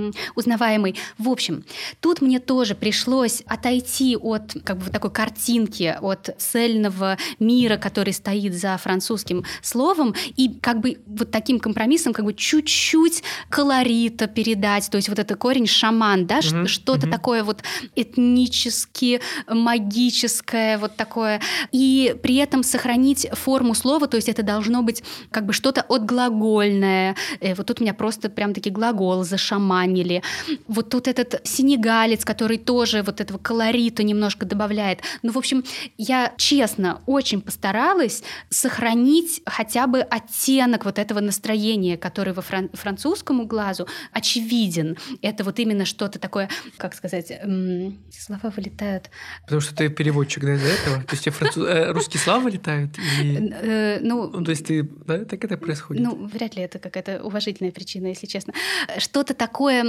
[0.08, 0.96] м, узнаваемый.
[1.18, 1.64] В общем,
[2.00, 8.12] тут мне тоже пришлось отойти от как бы вот такой картинки, от цельного мира, который
[8.12, 14.90] стоит за французским словом, и как бы вот таким компромиссом как бы чуть-чуть колорита передать,
[14.90, 17.10] то есть вот это корень шаман, да, Мгм, что-то мгм.
[17.10, 17.62] такое вот
[17.94, 21.40] этнически магическое, вот такое,
[21.72, 27.16] и при этом сохранить форму слова, то есть это должно быть как бы что-то отглагольное.
[27.40, 30.22] Э, Вот тут меня просто прям таки глагол зашаманили.
[30.66, 35.00] Вот тут этот сенегалец, который тоже вот этого колорита немножко добавляет.
[35.22, 35.64] Ну, в общем,
[35.98, 43.46] я честно очень постаралась сохранить хотя бы оттенок вот этого настроения, который во фран- французскому
[43.46, 44.96] глазу очевиден.
[45.22, 49.10] Это вот именно что-то такое, как сказать, м, слова вылетают.
[49.42, 51.02] Потому что ты переводчик, да, из-за этого?
[51.02, 51.66] То есть тебе француз...
[51.66, 52.90] э, русские слова летают?
[53.20, 53.52] Или...
[53.62, 54.82] Э, ну, Ну, то есть ты...
[54.82, 56.02] Да, так это происходит?
[56.02, 58.52] Ну, вряд ли это какая-то уважительная причина, если честно.
[58.98, 59.82] Что-то такое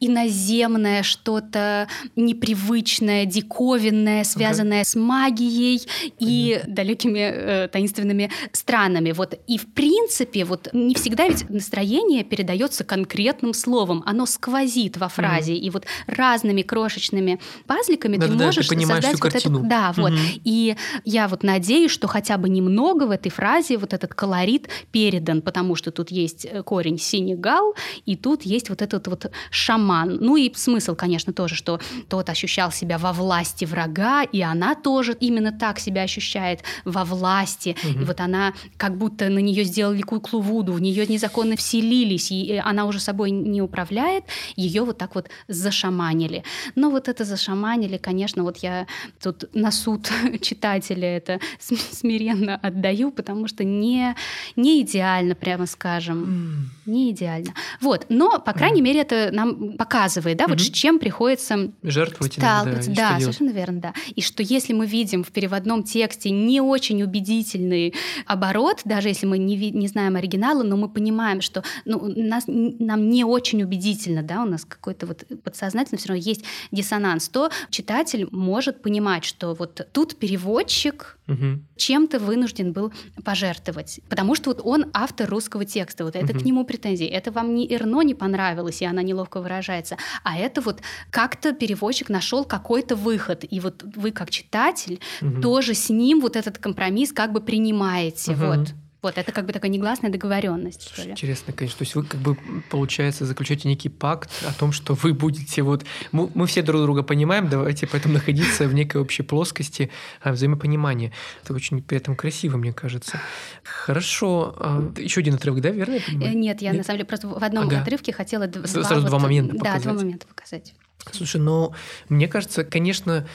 [0.00, 5.86] иноземное, что-то непривычное, диковинное, связанное с магией
[6.18, 7.18] и далекими
[7.54, 9.12] э, таинственными странами.
[9.12, 9.38] Вот.
[9.46, 15.54] И в принципе, вот не всегда ведь настроение передается конкретным словом, оно сквозит во фразе,
[15.54, 19.62] и вот разными крошечными пазликами ты Да-да-да, ты можешь понимаешь создать вот картину.
[19.64, 20.12] Да, вот.
[20.12, 20.20] Мгм.
[20.44, 25.42] И я вот надеюсь, что хотя бы немного в этой фразе вот этот колорит передан,
[25.42, 27.74] потому что тут есть э, корень Сенегал,
[28.06, 30.18] и тут есть вот этот вот шаман.
[30.20, 35.16] Ну и смысл, конечно, тоже, что тот ощущал себя во власти врага, и она тоже
[35.20, 38.02] именно так себя ощущает во власти власти, угу.
[38.02, 42.60] и вот она как будто на нее сделали куклу Вуду, в нее незаконно вселились, и
[42.64, 44.24] она уже собой не управляет,
[44.56, 46.44] ее вот так вот зашаманили.
[46.74, 48.86] Но вот это зашаманили, конечно, вот я
[49.22, 54.14] тут на суд читателя это смиренно отдаю, потому что не,
[54.56, 56.90] не идеально, прямо скажем, mm.
[56.90, 57.54] не идеально.
[57.80, 58.84] Вот, но, по крайней mm.
[58.84, 60.48] мере, это нам показывает, да, mm-hmm.
[60.48, 62.90] вот с чем приходится жертвовать сталкиваться.
[62.90, 63.94] Да, да совершенно верно, да.
[64.14, 67.94] И что если мы видим в переводном тексте не очень убедительный
[68.26, 73.08] оборот, даже если мы не, не знаем оригинала, но мы понимаем, что ну, нас, нам
[73.10, 78.28] не очень убедительно, да, у нас какой-то вот подсознательно все равно есть диссонанс, то читатель
[78.30, 81.60] может понимать, что вот тут переводчик угу.
[81.76, 82.92] чем-то вынужден был
[83.24, 86.40] пожертвовать, потому что вот он автор русского текста, вот это угу.
[86.40, 90.60] к нему претензии, это вам не Эрно не понравилось, и она неловко выражается, а это
[90.60, 95.40] вот как-то переводчик нашел какой-то выход, и вот вы как читатель угу.
[95.40, 98.46] тоже с ним вот этот компромисс как бы принимаете, угу.
[98.46, 98.74] вот.
[99.04, 100.90] Вот, это как бы такая негласная договоренность.
[100.94, 101.76] Слушай, интересно, конечно.
[101.76, 102.38] То есть вы как бы,
[102.70, 105.84] получается, заключаете некий пакт о том, что вы будете вот...
[106.10, 109.90] Мы, мы все друг друга понимаем, давайте поэтому находиться в некой общей плоскости
[110.22, 111.12] а, взаимопонимания.
[111.42, 113.20] Это очень при этом красиво, мне кажется.
[113.62, 114.56] Хорошо.
[114.58, 116.30] А, еще один отрывок, да, верно я?
[116.30, 116.78] Э, нет, я Нет?
[116.78, 117.82] на самом деле просто в одном ага.
[117.82, 119.82] отрывке хотела два, Сразу вот, два момента показать.
[119.82, 120.72] Да, два момента показать.
[121.12, 121.74] Слушай, но
[122.08, 123.26] мне кажется, конечно,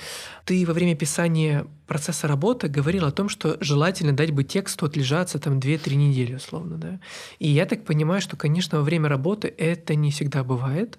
[0.46, 5.40] ты во время писания процесса работы говорил о том, что желательно дать бы тексту отлежаться
[5.40, 7.00] там 2-3 недели, условно, да.
[7.38, 10.98] И я так понимаю, что, конечно, во время работы это не всегда бывает.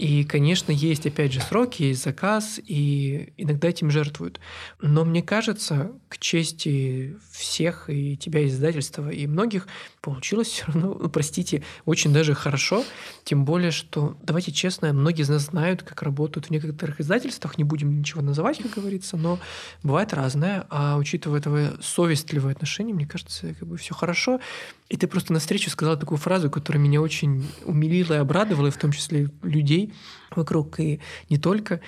[0.00, 4.40] И, конечно, есть, опять же, сроки, есть заказ, и иногда этим жертвуют.
[4.80, 9.66] Но мне кажется, к чести всех, и тебя, издательства, и многих,
[10.00, 12.82] получилось все равно, ну, простите, очень даже хорошо.
[13.24, 17.64] Тем более, что, давайте честно, многие из нас знают, как работают в некоторых издательствах, не
[17.64, 19.38] будем ничего называть, как говорится, но
[19.82, 20.64] бывает разное.
[20.70, 24.40] А учитывая этого совестливое отношение, мне кажется, как бы все хорошо.
[24.88, 28.70] И ты просто на встречу сказала такую фразу, которая меня очень умилила и обрадовала, и
[28.70, 29.89] в том числе людей
[30.34, 31.80] вокруг, и не только,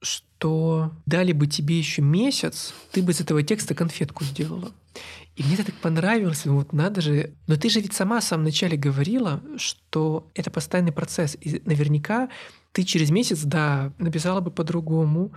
[0.00, 4.72] что дали бы тебе еще месяц, ты бы из этого текста конфетку сделала.
[5.36, 7.32] И мне это так понравилось, ну вот надо же.
[7.46, 11.36] Но ты же ведь сама в самом начале говорила, что это постоянный процесс.
[11.40, 12.28] И наверняка
[12.72, 15.32] ты через месяц, да, написала бы по-другому,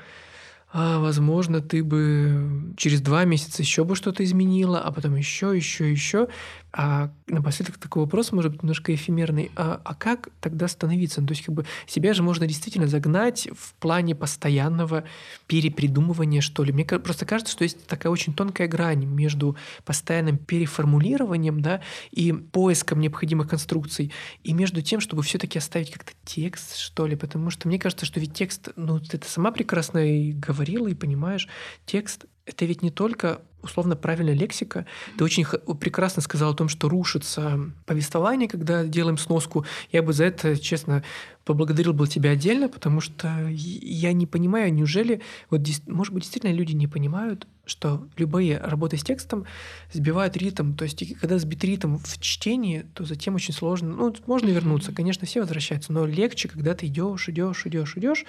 [0.79, 5.89] а, возможно, ты бы через два месяца еще бы что-то изменила, а потом еще, еще,
[5.89, 6.27] еще.
[6.71, 9.49] А напоследок такой вопрос, может быть, немножко эфемерный.
[9.55, 11.19] А, а как тогда становиться?
[11.19, 15.05] Ну, то есть, как бы себя же можно действительно загнать в плане постоянного
[15.47, 16.71] перепридумывания, что ли.
[16.71, 22.99] Мне просто кажется, что есть такая очень тонкая грань между постоянным переформулированием, да, и поиском
[22.99, 24.11] необходимых конструкций,
[24.43, 27.15] и между тем, чтобы все-таки оставить как-то текст, что ли.
[27.15, 30.33] Потому что мне кажется, что ведь текст, ну, ты это сама прекрасно и
[30.67, 31.47] говорила, и понимаешь,
[31.85, 34.85] текст это ведь не только условно правильная лексика.
[35.17, 39.65] Ты очень прекрасно сказал о том, что рушится повествование, когда делаем сноску.
[39.91, 41.03] Я бы за это, честно,
[41.43, 46.73] поблагодарил бы тебя отдельно, потому что я не понимаю, неужели, вот, может быть, действительно люди
[46.73, 49.45] не понимают, что любые работы с текстом
[49.93, 50.73] сбивают ритм.
[50.73, 53.89] То есть, когда сбит ритм в чтении, то затем очень сложно.
[53.95, 58.25] Ну, можно вернуться, конечно, все возвращаются, но легче, когда ты идешь, идешь, идешь, идешь,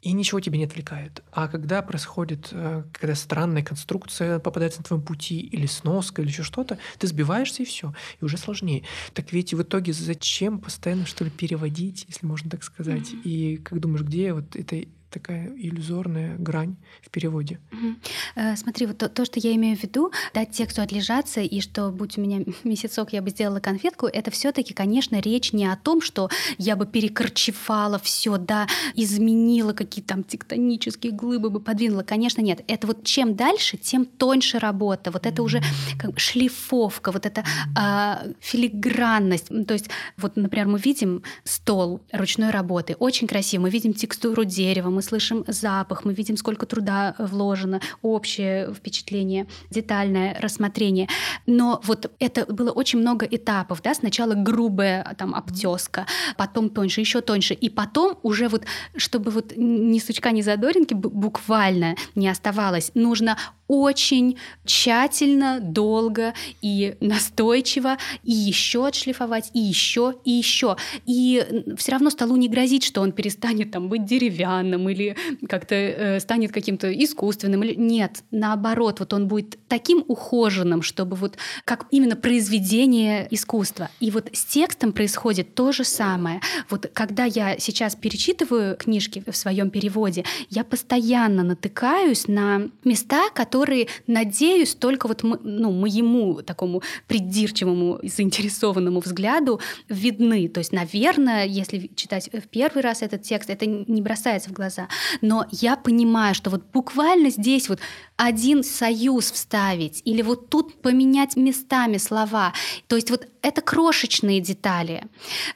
[0.00, 1.22] и ничего тебя не отвлекает.
[1.32, 6.42] А когда происходит, э, когда странная конструкция попадается на твоем пути, или сноска, или еще
[6.44, 8.84] что-то, ты сбиваешься, и все, и уже сложнее.
[9.12, 13.12] Так ведь в итоге зачем постоянно что ли переводить, если можно так сказать?
[13.24, 17.58] И как думаешь, где вот это такая иллюзорная грань в переводе.
[17.72, 18.54] Угу.
[18.56, 22.18] Смотри, вот то, то, что я имею в виду, дать тексту отлежаться, и что, будь
[22.18, 26.00] у меня месяцок, я бы сделала конфетку, это все таки конечно, речь не о том,
[26.00, 32.02] что я бы перекорчевала все, да, изменила какие-то там тектонические глыбы бы подвинула.
[32.02, 32.62] Конечно, нет.
[32.68, 35.10] Это вот чем дальше, тем тоньше работа.
[35.10, 35.62] Вот это уже
[35.98, 37.44] как шлифовка, вот эта
[37.76, 39.48] а, филигранность.
[39.66, 44.90] То есть, вот, например, мы видим стол ручной работы, очень красиво, мы видим текстуру дерева,
[44.98, 51.08] мы слышим запах, мы видим, сколько труда вложено, общее впечатление, детальное рассмотрение.
[51.46, 57.20] Но вот это было очень много этапов, да, сначала грубая там обтеска, потом тоньше, еще
[57.20, 58.64] тоньше, и потом уже вот,
[58.96, 63.36] чтобы вот ни сучка, ни задоринки буквально не оставалось, нужно
[63.68, 66.32] очень тщательно, долго
[66.62, 70.76] и настойчиво и еще отшлифовать, и еще, и еще.
[71.06, 71.46] И
[71.76, 75.16] все равно столу не грозит, что он перестанет там быть деревянным или
[75.48, 77.62] как-то э, станет каким-то искусственным.
[77.62, 77.74] Или...
[77.74, 83.90] Нет, наоборот, вот он будет таким ухоженным, чтобы вот как именно произведение искусства.
[84.00, 86.40] И вот с текстом происходит то же самое.
[86.70, 93.88] Вот когда я сейчас перечитываю книжки в своем переводе, я постоянно натыкаюсь на места, которые
[94.06, 100.48] надеюсь, только вот мы, ну, моему такому придирчивому заинтересованному взгляду видны.
[100.48, 104.77] То есть, наверное, если читать в первый раз этот текст, это не бросается в глаза.
[105.20, 107.80] Но я понимаю, что вот буквально здесь вот
[108.18, 112.52] один союз вставить или вот тут поменять местами слова.
[112.88, 115.04] То есть вот это крошечные детали.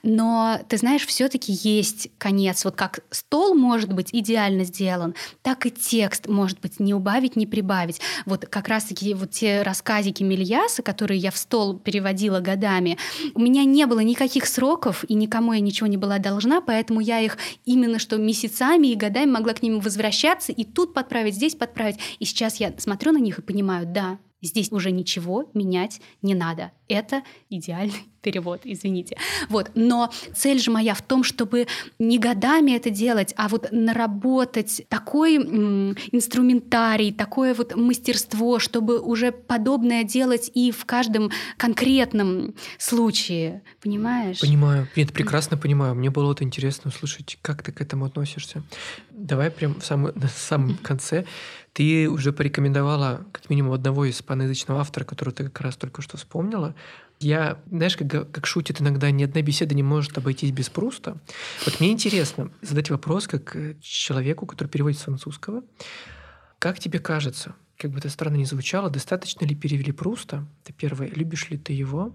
[0.02, 2.64] Но ты знаешь, все-таки есть конец.
[2.64, 7.46] Вот как стол может быть идеально сделан, так и текст может быть не убавить, не
[7.46, 8.00] прибавить.
[8.26, 12.96] Вот как раз-таки вот те рассказики Мельяса, которые я в стол переводила годами,
[13.34, 17.20] у меня не было никаких сроков, и никому я ничего не была должна, поэтому я
[17.20, 21.96] их именно что месяцами и годами могла к ним возвращаться и тут подправить, здесь подправить.
[22.20, 26.72] И сейчас я смотрю на них и понимаю, да, Здесь уже ничего менять не надо.
[26.88, 29.16] Это идеальный перевод, извините.
[29.48, 29.70] Вот.
[29.76, 31.68] Но цель же моя в том, чтобы
[32.00, 39.30] не годами это делать, а вот наработать такой м, инструментарий, такое вот мастерство, чтобы уже
[39.30, 43.62] подобное делать и в каждом конкретном случае.
[43.80, 44.40] Понимаешь?
[44.40, 44.88] Понимаю.
[44.96, 45.94] Нет, прекрасно понимаю.
[45.94, 48.64] Мне было вот интересно услышать, как ты к этому относишься.
[49.12, 51.26] Давай прям в самом, на самом конце
[51.72, 56.74] ты уже порекомендовала как минимум одного испаноязычного автора, которого ты как раз только что вспомнила.
[57.18, 61.16] Я, знаешь, как, как шутит иногда, ни одна беседа не может обойтись без Пруста.
[61.64, 65.62] Вот мне интересно задать вопрос как э, человеку, который переводит с французского.
[66.58, 70.46] Как тебе кажется, как бы это странно ни звучало, достаточно ли перевели Пруста?
[70.64, 71.08] Это первое.
[71.08, 72.12] Любишь ли ты его?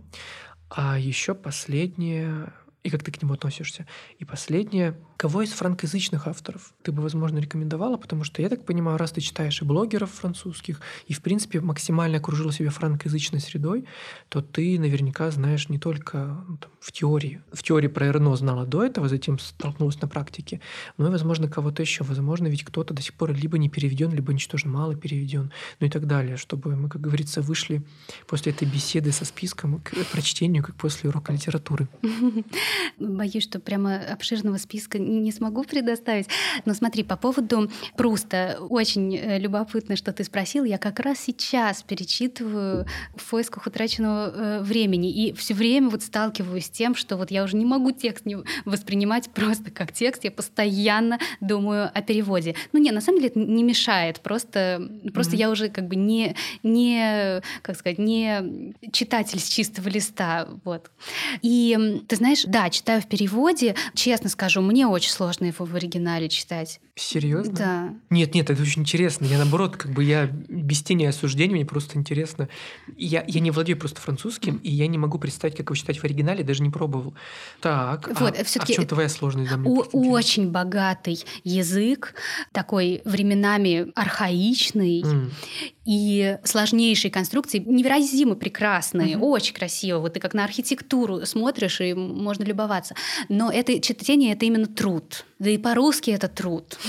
[0.69, 2.53] А еще последнее,
[2.87, 3.85] и как ты к нему относишься.
[4.17, 8.97] И последнее, кого из франкоязычных авторов ты бы, возможно, рекомендовала, потому что, я так понимаю,
[8.97, 13.83] раз ты читаешь и блогеров французских, и, в принципе, максимально окружила себя франкоязычной средой,
[14.29, 17.41] то ты наверняка знаешь не только ну, там, в теории.
[17.51, 20.61] В теории про РНО знала до этого, затем столкнулась на практике,
[20.97, 22.05] но и, возможно, кого-то еще.
[22.05, 25.89] Возможно, ведь кто-то до сих пор либо не переведен, либо ничтожно мало переведен, ну и
[25.89, 27.83] так далее, чтобы мы, как говорится, вышли
[28.27, 31.89] после этой беседы со списком к прочтению, как после урока литературы.
[32.99, 36.27] Боюсь, что прямо обширного списка не смогу предоставить.
[36.65, 38.57] Но смотри, по поводу Пруста.
[38.69, 40.63] Очень э, любопытно, что ты спросил.
[40.63, 45.11] Я как раз сейчас перечитываю в поисках утраченного э, времени.
[45.11, 48.37] И все время вот сталкиваюсь с тем, что вот я уже не могу текст не
[48.65, 50.23] воспринимать просто как текст.
[50.23, 52.55] Я постоянно думаю о переводе.
[52.73, 54.19] Ну не, на самом деле это не мешает.
[54.21, 55.39] Просто, просто mm-hmm.
[55.39, 60.47] я уже как бы не, не, как сказать, не читатель с чистого листа.
[60.63, 60.91] Вот.
[61.41, 63.75] И ты знаешь, да, читаю в переводе.
[63.93, 66.79] Честно скажу, мне очень сложно его в оригинале читать.
[66.95, 67.53] Серьезно?
[67.53, 67.93] Да.
[68.09, 69.25] Нет, нет, это очень интересно.
[69.25, 72.49] Я наоборот, как бы я без тени осуждения, мне просто интересно.
[72.97, 76.03] Я, я не владею просто французским, и я не могу представить, как его читать в
[76.03, 77.13] оригинале, даже не пробовал.
[77.61, 79.51] Так, вот, а, а в чем твоя сложность?
[79.51, 79.57] Да,
[79.93, 82.15] очень богатый язык,
[82.51, 85.01] такой временами архаичный.
[85.01, 85.31] Mm
[85.87, 89.21] и сложнейшие конструкции, невероятно прекрасные, mm-hmm.
[89.21, 89.99] очень красиво.
[89.99, 92.95] Вот ты как на архитектуру смотришь, и можно любоваться.
[93.29, 95.25] Но это чтение— это именно труд.
[95.39, 96.77] Да и по-русски это труд.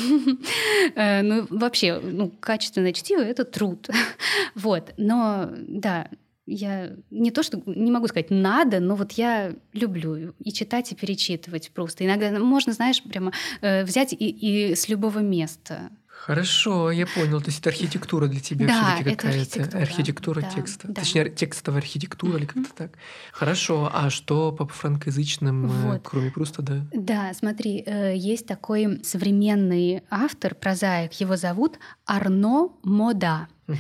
[0.95, 3.89] Э, ну, вообще, ну, качественное чтиво— это труд.
[4.55, 4.95] Вот.
[4.97, 6.09] Но, да,
[6.47, 10.95] я не то, что не могу сказать надо, но вот я люблю и читать, и
[10.95, 12.05] перечитывать просто.
[12.05, 15.91] Иногда можно, знаешь, прямо э, взять и, и с любого места.
[16.25, 17.41] Хорошо, я понял.
[17.41, 19.39] То есть это архитектура для тебя да, все-таки какая-то.
[19.39, 20.89] Архитектура, архитектура да, текста.
[20.89, 21.01] Да.
[21.01, 22.39] Точнее, текстовая архитектура mm-hmm.
[22.39, 22.91] или как-то так.
[23.33, 23.91] Хорошо.
[23.93, 26.01] А что по франкоязычным, э, вот.
[26.05, 26.87] кроме Пруста, да?
[26.93, 33.49] Да, смотри, э, есть такой современный автор, прозаик, его зовут Арно Мода.
[33.69, 33.77] Угу.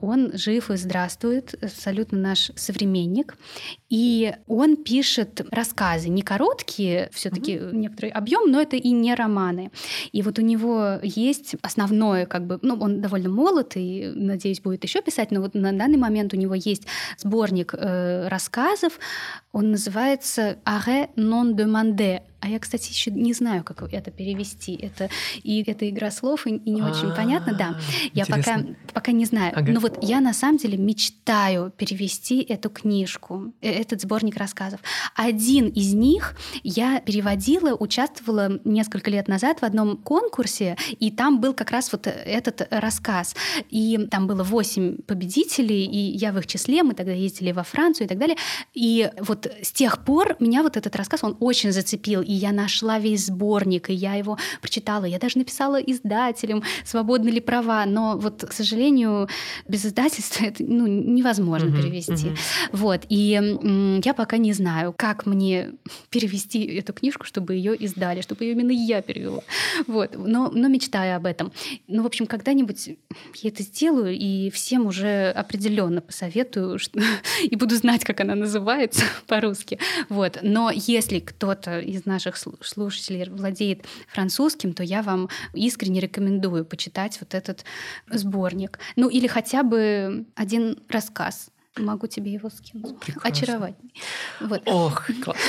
[0.00, 3.36] Он жив и здравствует, абсолютно наш современник.
[3.88, 7.76] И он пишет рассказы, не короткие, все-таки угу.
[7.76, 9.70] некоторый объем, но это и не романы.
[10.12, 14.84] И вот у него есть основное, как бы, ну, он довольно молод и, надеюсь, будет
[14.84, 16.86] еще писать, но вот на данный момент у него есть
[17.18, 18.98] сборник э, рассказов.
[19.52, 24.74] Он называется «Arrêt non demandé», а я, кстати, еще не знаю, как это перевести.
[24.74, 25.08] Это
[25.42, 27.78] и это игра слов, и, и не очень понятно, да.
[28.12, 28.62] Я пока,
[28.92, 29.54] пока не знаю.
[29.66, 34.80] Но вот я на самом деле мечтаю перевести эту книжку, э, этот сборник рассказов.
[35.14, 41.54] Один из них я переводила, участвовала несколько лет назад в одном конкурсе, и там был
[41.54, 43.34] как раз вот этот рассказ.
[43.70, 48.06] И там было восемь победителей, и я в их числе, мы тогда ездили во Францию
[48.06, 48.36] и так далее.
[48.74, 52.22] И вот с тех пор меня вот этот рассказ, он очень зацепил.
[52.26, 55.04] И я нашла весь сборник, и я его прочитала.
[55.04, 59.28] Я даже написала издателям, свободны ли права, но вот, к сожалению,
[59.68, 62.28] без издательства это ну, невозможно uh-huh, перевести.
[62.28, 62.38] Uh-huh.
[62.72, 65.72] Вот, и я пока не знаю, как мне
[66.10, 69.42] перевести эту книжку, чтобы ее издали, чтобы ее именно я перевела.
[69.86, 71.52] Вот, но, но мечтаю об этом.
[71.86, 72.88] Ну, в общем, когда-нибудь
[73.36, 77.00] я это сделаю, и всем уже определенно посоветую, что...
[77.42, 79.78] и буду знать, как она называется по-русски.
[80.08, 80.38] Вот.
[80.42, 87.34] Но если кто-то из наших слушателей владеет французским, то я вам искренне рекомендую почитать вот
[87.34, 87.64] этот
[88.10, 88.78] сборник.
[88.96, 91.50] Ну или хотя бы один рассказ.
[91.76, 92.98] Могу тебе его скинуть.
[93.00, 93.28] Прекрасно.
[93.28, 93.92] Очаровательный.
[94.40, 94.62] Вот.
[94.64, 95.42] Ох, классно.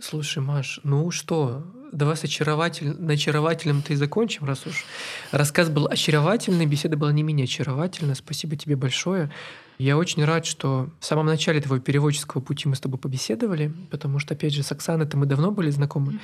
[0.00, 2.96] Слушай, Маш, ну что, давай с очарователь...
[2.98, 4.84] на очаровательном-то и закончим, раз уж
[5.30, 8.14] рассказ был очаровательный, беседа была не менее очаровательная.
[8.14, 9.30] Спасибо тебе большое.
[9.78, 14.18] Я очень рад, что в самом начале твоего переводческого пути мы с тобой побеседовали, потому
[14.18, 16.20] что, опять же, с Оксаной-то мы давно были знакомы.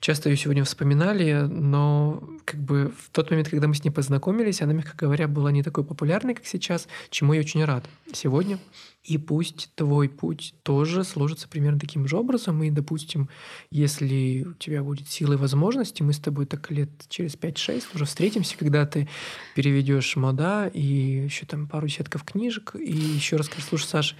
[0.00, 4.60] Часто ее сегодня вспоминали, но как бы в тот момент, когда мы с ней познакомились,
[4.62, 7.84] она, мягко говоря, была не такой популярной, как сейчас, чему я очень рад.
[8.12, 8.58] Сегодня
[9.04, 12.62] и пусть твой путь тоже сложится примерно таким же образом.
[12.62, 13.28] И, допустим,
[13.70, 18.04] если у тебя будет силы и возможности, мы с тобой так лет через 5-6 уже
[18.04, 19.08] встретимся, когда ты
[19.54, 20.82] переведешь мода и
[21.24, 24.16] еще там пару десятков книжек, и еще раз скажешь, слушай, Саша,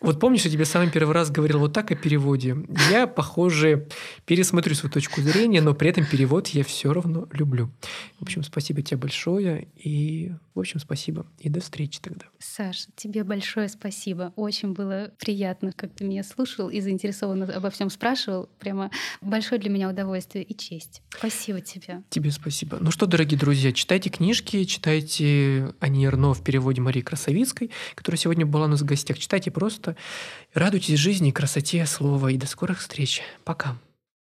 [0.00, 2.56] вот помнишь, я тебе самый первый раз говорил вот так о переводе?
[2.90, 3.86] Я, похоже,
[4.24, 7.70] пересмотрю свою точку зрения, но при этом перевод я все равно люблю.
[8.18, 9.68] В общем, спасибо тебе большое.
[9.76, 11.26] И, в общем, спасибо.
[11.38, 12.24] И до встречи тогда.
[12.38, 14.32] Саш, тебе большое спасибо.
[14.36, 18.48] Очень было приятно, как ты меня слушал и заинтересованно обо всем спрашивал.
[18.58, 18.90] Прямо
[19.20, 21.02] большое для меня удовольствие и честь.
[21.10, 22.02] Спасибо тебе.
[22.08, 22.78] Тебе спасибо.
[22.80, 28.46] Ну что, дорогие друзья, читайте книжки, читайте Ани Эрно в переводе Марии Красовицкой, которая сегодня
[28.46, 29.18] была у нас в гостях.
[29.18, 29.89] Читайте просто
[30.54, 33.22] Радуйтесь жизни, красоте слова и до скорых встреч.
[33.44, 33.76] Пока.